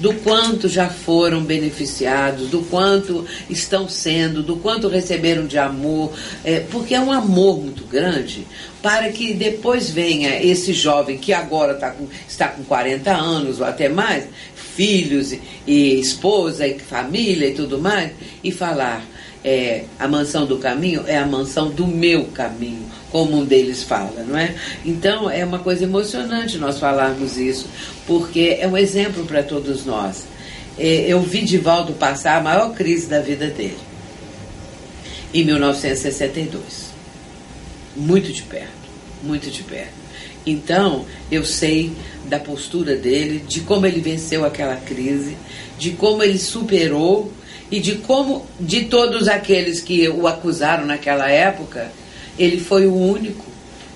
do 0.00 0.14
quanto 0.14 0.68
já 0.68 0.88
foram 0.88 1.42
beneficiados, 1.42 2.48
do 2.48 2.62
quanto 2.62 3.26
estão 3.48 3.88
sendo, 3.88 4.42
do 4.42 4.56
quanto 4.56 4.88
receberam 4.88 5.46
de 5.46 5.58
amor, 5.58 6.12
é, 6.42 6.60
porque 6.60 6.94
é 6.94 7.00
um 7.00 7.12
amor 7.12 7.60
muito 7.60 7.84
grande 7.84 8.46
para 8.82 9.10
que 9.12 9.34
depois 9.34 9.90
venha 9.90 10.42
esse 10.42 10.72
jovem 10.72 11.18
que 11.18 11.32
agora 11.34 11.74
tá 11.74 11.90
com, 11.90 12.08
está 12.26 12.48
com 12.48 12.64
40 12.64 13.12
anos 13.12 13.60
ou 13.60 13.66
até 13.66 13.88
mais, 13.90 14.24
filhos 14.54 15.32
e, 15.32 15.40
e 15.66 16.00
esposa 16.00 16.66
e 16.66 16.78
família 16.78 17.48
e 17.48 17.54
tudo 17.54 17.78
mais, 17.78 18.12
e 18.42 18.50
falar 18.50 19.04
é, 19.44 19.84
a 19.98 20.08
mansão 20.08 20.46
do 20.46 20.58
caminho 20.58 21.04
é 21.06 21.18
a 21.18 21.26
mansão 21.26 21.70
do 21.70 21.86
meu 21.86 22.24
caminho, 22.26 22.90
como 23.10 23.38
um 23.38 23.44
deles 23.44 23.82
fala, 23.82 24.24
não 24.26 24.36
é? 24.36 24.54
Então 24.84 25.28
é 25.30 25.44
uma 25.44 25.58
coisa 25.58 25.84
emocionante 25.84 26.58
nós 26.58 26.78
falarmos 26.78 27.36
isso, 27.36 27.66
porque 28.06 28.58
é 28.60 28.66
um 28.66 28.76
exemplo 28.76 29.24
para 29.24 29.42
todos 29.42 29.84
nós. 29.84 30.24
É, 30.78 31.04
eu 31.06 31.20
vi 31.20 31.42
Divaldo 31.42 31.92
passar 31.94 32.38
a 32.38 32.40
maior 32.40 32.72
crise 32.74 33.06
da 33.06 33.20
vida 33.20 33.48
dele, 33.48 33.78
em 35.34 35.44
1962. 35.44 36.90
muito 37.96 38.32
de 38.32 38.42
perto, 38.42 38.70
muito 39.22 39.50
de 39.50 39.62
perto. 39.62 40.00
Então, 40.46 41.04
eu 41.30 41.44
sei 41.44 41.92
da 42.26 42.38
postura 42.38 42.96
dele, 42.96 43.44
de 43.46 43.60
como 43.60 43.84
ele 43.84 44.00
venceu 44.00 44.44
aquela 44.44 44.76
crise, 44.76 45.36
de 45.78 45.90
como 45.90 46.22
ele 46.22 46.38
superou 46.38 47.30
e 47.70 47.78
de 47.78 47.96
como, 47.96 48.46
de 48.58 48.86
todos 48.86 49.28
aqueles 49.28 49.80
que 49.80 50.08
o 50.08 50.26
acusaram 50.26 50.86
naquela 50.86 51.30
época, 51.30 51.92
ele 52.40 52.58
foi 52.58 52.86
o 52.86 52.94
único 52.94 53.44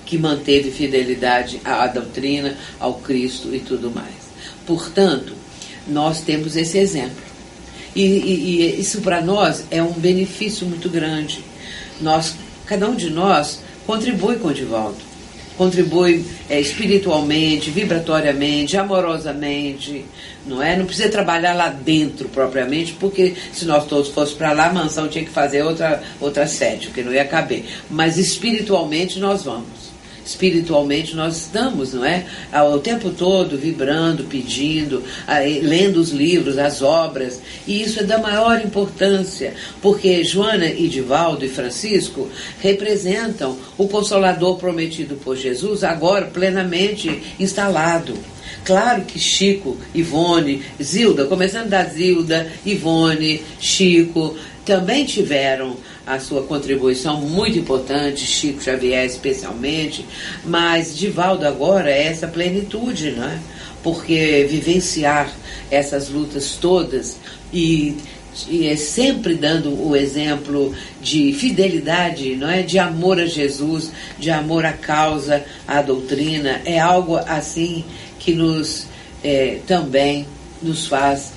que 0.05 0.19
manteve 0.19 0.69
fidelidade 0.69 1.59
à 1.65 1.87
doutrina, 1.87 2.55
ao 2.79 2.93
Cristo 2.99 3.53
e 3.53 3.59
tudo 3.59 3.89
mais. 3.89 4.13
Portanto, 4.67 5.33
nós 5.87 6.21
temos 6.21 6.55
esse 6.55 6.77
exemplo. 6.77 7.23
E, 7.95 8.03
e, 8.03 8.61
e 8.61 8.79
isso 8.79 9.01
para 9.01 9.19
nós 9.19 9.65
é 9.71 9.81
um 9.81 9.93
benefício 9.93 10.67
muito 10.67 10.89
grande. 10.89 11.43
Nós, 11.99 12.35
cada 12.67 12.87
um 12.87 12.95
de 12.95 13.09
nós 13.09 13.61
contribui 13.87 14.35
com 14.35 14.49
o 14.49 14.53
Divaldo 14.53 15.14
contribui 15.57 16.25
é, 16.49 16.59
espiritualmente, 16.59 17.69
vibratoriamente, 17.69 18.77
amorosamente, 18.77 20.05
não 20.45 20.61
é? 20.61 20.75
Não 20.75 20.85
precisa 20.85 21.09
trabalhar 21.09 21.53
lá 21.53 21.69
dentro 21.69 22.27
propriamente, 22.29 22.93
porque 22.93 23.33
se 23.53 23.65
nós 23.65 23.85
todos 23.85 24.09
fôssemos 24.09 24.37
para 24.37 24.51
lá, 24.51 24.67
a 24.67 24.73
mansão 24.73 25.07
tinha 25.07 25.23
que 25.23 25.31
fazer 25.31 25.63
outra, 25.63 26.01
outra 26.19 26.47
sede, 26.47 26.87
porque 26.87 27.03
não 27.03 27.13
ia 27.13 27.25
caber. 27.25 27.65
Mas 27.89 28.17
espiritualmente 28.17 29.19
nós 29.19 29.43
vamos 29.43 29.84
espiritualmente 30.25 31.15
nós 31.15 31.37
estamos, 31.37 31.93
não 31.93 32.03
é? 32.03 32.25
O 32.73 32.79
tempo 32.79 33.11
todo 33.11 33.57
vibrando, 33.57 34.23
pedindo, 34.23 35.03
lendo 35.61 35.97
os 35.97 36.09
livros, 36.09 36.57
as 36.57 36.81
obras, 36.81 37.39
e 37.67 37.81
isso 37.81 37.99
é 37.99 38.03
da 38.03 38.17
maior 38.17 38.59
importância, 38.59 39.53
porque 39.81 40.23
Joana, 40.23 40.65
Edivaldo 40.65 41.45
e 41.45 41.49
Francisco 41.49 42.29
representam 42.59 43.57
o 43.77 43.87
consolador 43.87 44.57
prometido 44.57 45.15
por 45.15 45.37
Jesus, 45.37 45.83
agora 45.83 46.25
plenamente 46.25 47.21
instalado. 47.39 48.13
Claro 48.63 49.03
que 49.03 49.19
Chico, 49.19 49.77
Ivone, 49.93 50.63
Zilda, 50.81 51.25
começando 51.25 51.69
da 51.69 51.83
Zilda, 51.83 52.51
Ivone, 52.65 53.43
Chico, 53.59 54.35
também 54.65 55.05
tiveram 55.05 55.77
a 56.05 56.19
sua 56.19 56.43
contribuição 56.43 57.21
muito 57.21 57.57
importante, 57.59 58.25
Chico 58.25 58.61
Xavier 58.61 59.05
especialmente, 59.05 60.05
mas 60.43 60.97
Divaldo 60.97 61.47
agora 61.47 61.89
é 61.89 62.07
essa 62.07 62.27
plenitude, 62.27 63.11
não 63.11 63.25
é? 63.25 63.39
Porque 63.83 64.47
vivenciar 64.49 65.31
essas 65.69 66.09
lutas 66.09 66.57
todas 66.59 67.17
e, 67.53 67.95
e 68.49 68.67
é 68.67 68.75
sempre 68.75 69.35
dando 69.35 69.87
o 69.87 69.95
exemplo 69.95 70.73
de 70.99 71.31
fidelidade, 71.33 72.35
não 72.35 72.49
é? 72.49 72.63
De 72.63 72.79
amor 72.79 73.19
a 73.19 73.27
Jesus, 73.27 73.91
de 74.17 74.31
amor 74.31 74.65
à 74.65 74.73
causa, 74.73 75.45
à 75.67 75.81
doutrina, 75.81 76.61
é 76.65 76.79
algo 76.79 77.17
assim 77.17 77.85
que 78.17 78.33
nos 78.33 78.87
é, 79.23 79.59
também 79.67 80.25
nos 80.61 80.87
faz 80.87 81.34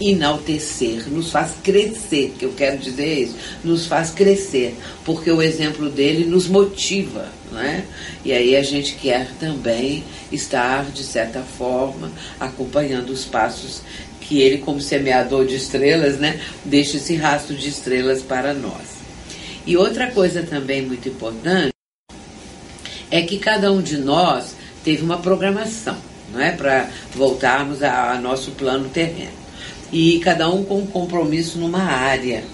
enaltecer, 0.00 1.08
nos 1.08 1.30
faz 1.30 1.54
crescer, 1.62 2.34
que 2.38 2.44
eu 2.44 2.52
quero 2.52 2.78
dizer 2.78 3.22
isso, 3.22 3.36
nos 3.64 3.86
faz 3.86 4.10
crescer, 4.10 4.76
porque 5.04 5.30
o 5.30 5.40
exemplo 5.40 5.88
dele 5.88 6.24
nos 6.26 6.48
motiva, 6.48 7.28
né? 7.50 7.84
E 8.24 8.32
aí 8.32 8.56
a 8.56 8.62
gente 8.62 8.94
quer 8.94 9.28
também 9.40 10.04
estar, 10.30 10.90
de 10.90 11.02
certa 11.02 11.40
forma, 11.40 12.10
acompanhando 12.38 13.10
os 13.10 13.24
passos 13.24 13.80
que 14.20 14.40
ele, 14.40 14.58
como 14.58 14.80
semeador 14.80 15.46
de 15.46 15.54
estrelas, 15.54 16.18
né, 16.18 16.40
deixa 16.64 16.96
esse 16.96 17.14
rastro 17.14 17.54
de 17.54 17.68
estrelas 17.68 18.22
para 18.22 18.52
nós. 18.52 18.96
E 19.64 19.76
outra 19.76 20.10
coisa 20.10 20.42
também 20.42 20.82
muito 20.82 21.08
importante 21.08 21.72
é 23.08 23.22
que 23.22 23.38
cada 23.38 23.72
um 23.72 23.80
de 23.80 23.96
nós 23.96 24.56
teve 24.84 25.02
uma 25.02 25.18
programação, 25.18 25.96
não 26.32 26.40
é, 26.40 26.50
para 26.50 26.90
voltarmos 27.14 27.84
a, 27.84 28.12
a 28.12 28.20
nosso 28.20 28.50
plano 28.52 28.88
terreno 28.88 29.45
e 29.92 30.18
cada 30.20 30.48
um 30.48 30.64
com 30.64 30.78
um 30.78 30.86
compromisso 30.86 31.58
numa 31.58 31.82
área, 31.82 32.44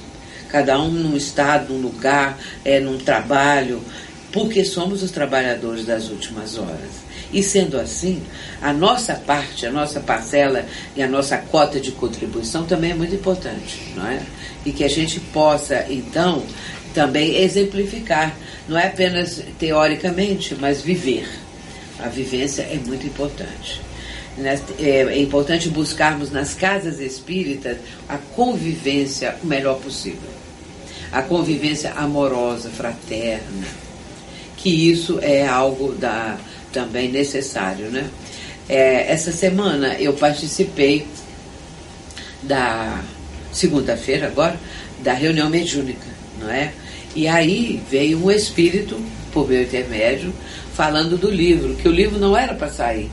cada 0.48 0.80
um 0.80 0.90
num 0.90 1.16
estado, 1.16 1.72
num 1.72 1.80
lugar, 1.80 2.38
é, 2.64 2.78
num 2.78 2.98
trabalho, 2.98 3.82
porque 4.30 4.64
somos 4.64 5.02
os 5.02 5.10
trabalhadores 5.10 5.84
das 5.84 6.08
últimas 6.08 6.56
horas. 6.56 7.02
E 7.32 7.42
sendo 7.42 7.78
assim, 7.78 8.22
a 8.60 8.72
nossa 8.72 9.14
parte, 9.14 9.66
a 9.66 9.70
nossa 9.70 10.00
parcela 10.00 10.66
e 10.94 11.02
a 11.02 11.08
nossa 11.08 11.38
cota 11.38 11.80
de 11.80 11.92
contribuição 11.92 12.64
também 12.64 12.90
é 12.90 12.94
muito 12.94 13.14
importante, 13.14 13.80
não 13.96 14.06
é? 14.06 14.20
E 14.66 14.72
que 14.72 14.84
a 14.84 14.88
gente 14.88 15.18
possa, 15.18 15.86
então, 15.88 16.42
também 16.92 17.36
exemplificar, 17.36 18.36
não 18.68 18.78
é 18.78 18.88
apenas 18.88 19.42
teoricamente, 19.58 20.54
mas 20.54 20.82
viver. 20.82 21.26
A 21.98 22.08
vivência 22.08 22.62
é 22.62 22.78
muito 22.86 23.06
importante. 23.06 23.80
Né, 24.36 24.58
é, 24.78 25.18
importante 25.20 25.68
buscarmos 25.68 26.30
nas 26.30 26.54
casas 26.54 27.00
espíritas 27.00 27.76
a 28.08 28.16
convivência 28.16 29.36
o 29.42 29.46
melhor 29.46 29.78
possível. 29.78 30.30
A 31.10 31.20
convivência 31.20 31.92
amorosa, 31.92 32.70
fraterna. 32.70 33.66
Que 34.56 34.90
isso 34.90 35.18
é 35.20 35.46
algo 35.46 35.92
da, 35.92 36.38
também 36.72 37.10
necessário. 37.10 37.90
Né? 37.90 38.08
É, 38.68 39.12
essa 39.12 39.32
semana 39.32 39.94
eu 39.98 40.14
participei 40.14 41.06
da 42.42 43.02
segunda-feira 43.52 44.28
agora, 44.28 44.58
da 45.02 45.12
reunião 45.12 45.50
mediúnica, 45.50 46.06
não 46.40 46.50
é? 46.50 46.72
E 47.14 47.28
aí 47.28 47.82
veio 47.90 48.24
um 48.24 48.30
espírito, 48.30 48.98
por 49.30 49.46
meu 49.46 49.62
intermédio, 49.62 50.32
falando 50.74 51.18
do 51.18 51.30
livro, 51.30 51.74
que 51.74 51.86
o 51.86 51.92
livro 51.92 52.18
não 52.18 52.36
era 52.36 52.54
para 52.54 52.70
sair 52.70 53.10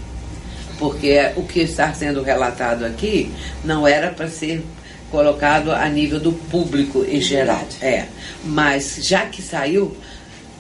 porque 0.80 1.32
o 1.36 1.43
que 1.43 1.59
está 1.59 1.93
sendo 1.93 2.23
relatado 2.23 2.86
aqui 2.86 3.30
não 3.63 3.86
era 3.86 4.09
para 4.09 4.30
ser 4.30 4.63
colocado 5.11 5.71
a 5.71 5.88
nível 5.89 6.19
do 6.19 6.32
público 6.32 7.05
em 7.07 7.19
geral. 7.19 7.67
É. 7.82 8.05
Mas 8.45 8.99
já 9.01 9.25
que 9.25 9.41
saiu, 9.41 9.95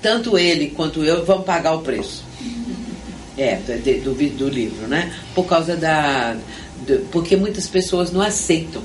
tanto 0.01 0.37
ele 0.37 0.71
quanto 0.71 1.03
eu 1.03 1.25
vão 1.25 1.41
pagar 1.41 1.73
o 1.73 1.81
preço. 1.81 2.27
É, 3.37 3.55
do, 3.55 4.13
do, 4.13 4.29
do 4.37 4.49
livro, 4.49 4.85
né? 4.85 5.13
Por 5.33 5.45
causa 5.45 5.77
da. 5.77 6.35
Do, 6.85 7.07
porque 7.09 7.37
muitas 7.37 7.67
pessoas 7.67 8.11
não 8.11 8.21
aceitam 8.21 8.81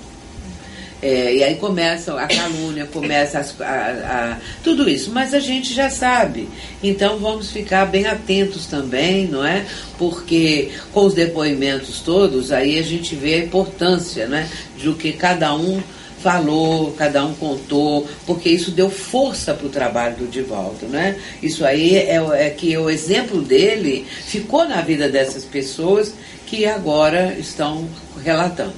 é, 1.05 1.35
e 1.35 1.45
aí 1.45 1.57
começa 1.57 2.19
a 2.19 2.27
calúnia, 2.27 2.87
começa 2.87 3.39
a, 3.39 3.65
a, 3.65 4.33
a, 4.33 4.37
tudo 4.63 4.89
isso. 4.89 5.11
Mas 5.13 5.35
a 5.35 5.39
gente 5.39 5.75
já 5.75 5.91
sabe. 5.91 6.49
Então 6.83 7.19
vamos 7.19 7.51
ficar 7.51 7.85
bem 7.85 8.07
atentos 8.07 8.65
também, 8.65 9.27
não 9.27 9.45
é? 9.45 9.67
Porque 9.99 10.71
com 10.95 11.05
os 11.05 11.13
depoimentos 11.13 12.01
todos, 12.01 12.51
aí 12.51 12.79
a 12.79 12.83
gente 12.83 13.15
vê 13.15 13.35
a 13.35 13.39
importância 13.41 14.27
né, 14.27 14.49
do 14.83 14.95
que 14.95 15.13
cada 15.13 15.55
um 15.55 15.83
falou, 16.23 16.93
cada 16.93 17.23
um 17.23 17.35
contou, 17.35 18.09
porque 18.25 18.49
isso 18.49 18.71
deu 18.71 18.89
força 18.89 19.53
para 19.53 19.67
o 19.67 19.69
trabalho 19.69 20.17
do 20.17 20.27
Divaldo, 20.27 20.87
né? 20.87 21.21
Isso 21.43 21.67
aí 21.67 21.97
é, 21.97 22.17
é, 22.17 22.49
que 22.49 22.75
o 22.79 22.89
exemplo 22.89 23.43
dele 23.43 24.07
ficou 24.25 24.67
na 24.67 24.81
vida 24.81 25.07
dessas 25.07 25.45
pessoas 25.45 26.15
que 26.47 26.65
agora 26.65 27.37
estão 27.39 27.87
relatando. 28.25 28.73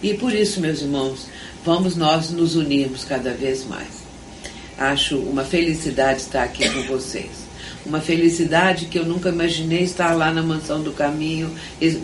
E 0.00 0.14
por 0.14 0.32
isso, 0.32 0.60
meus 0.60 0.80
irmãos, 0.80 1.26
vamos 1.64 1.96
nós 1.96 2.30
nos 2.30 2.56
unirmos 2.56 3.04
cada 3.04 3.32
vez 3.32 3.64
mais. 3.66 3.88
Acho 4.76 5.18
uma 5.18 5.44
felicidade 5.44 6.20
estar 6.20 6.44
aqui 6.44 6.68
com 6.68 6.82
vocês. 6.84 7.48
Uma 7.84 8.00
felicidade 8.00 8.86
que 8.86 8.98
eu 8.98 9.04
nunca 9.04 9.28
imaginei 9.30 9.82
estar 9.82 10.14
lá 10.14 10.30
na 10.30 10.42
Mansão 10.42 10.82
do 10.82 10.92
Caminho, 10.92 11.50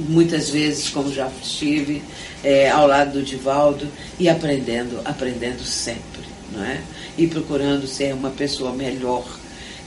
muitas 0.08 0.50
vezes, 0.50 0.88
como 0.88 1.12
já 1.12 1.30
estive, 1.42 2.02
é, 2.42 2.70
ao 2.70 2.86
lado 2.86 3.18
do 3.18 3.22
Divaldo, 3.22 3.86
e 4.18 4.28
aprendendo, 4.28 5.00
aprendendo 5.04 5.62
sempre, 5.62 6.22
não 6.52 6.64
é? 6.64 6.80
E 7.18 7.26
procurando 7.26 7.86
ser 7.86 8.14
uma 8.14 8.30
pessoa 8.30 8.72
melhor, 8.72 9.24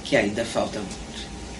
que 0.03 0.15
ainda 0.15 0.45
falta 0.45 0.79
muito. 0.79 1.06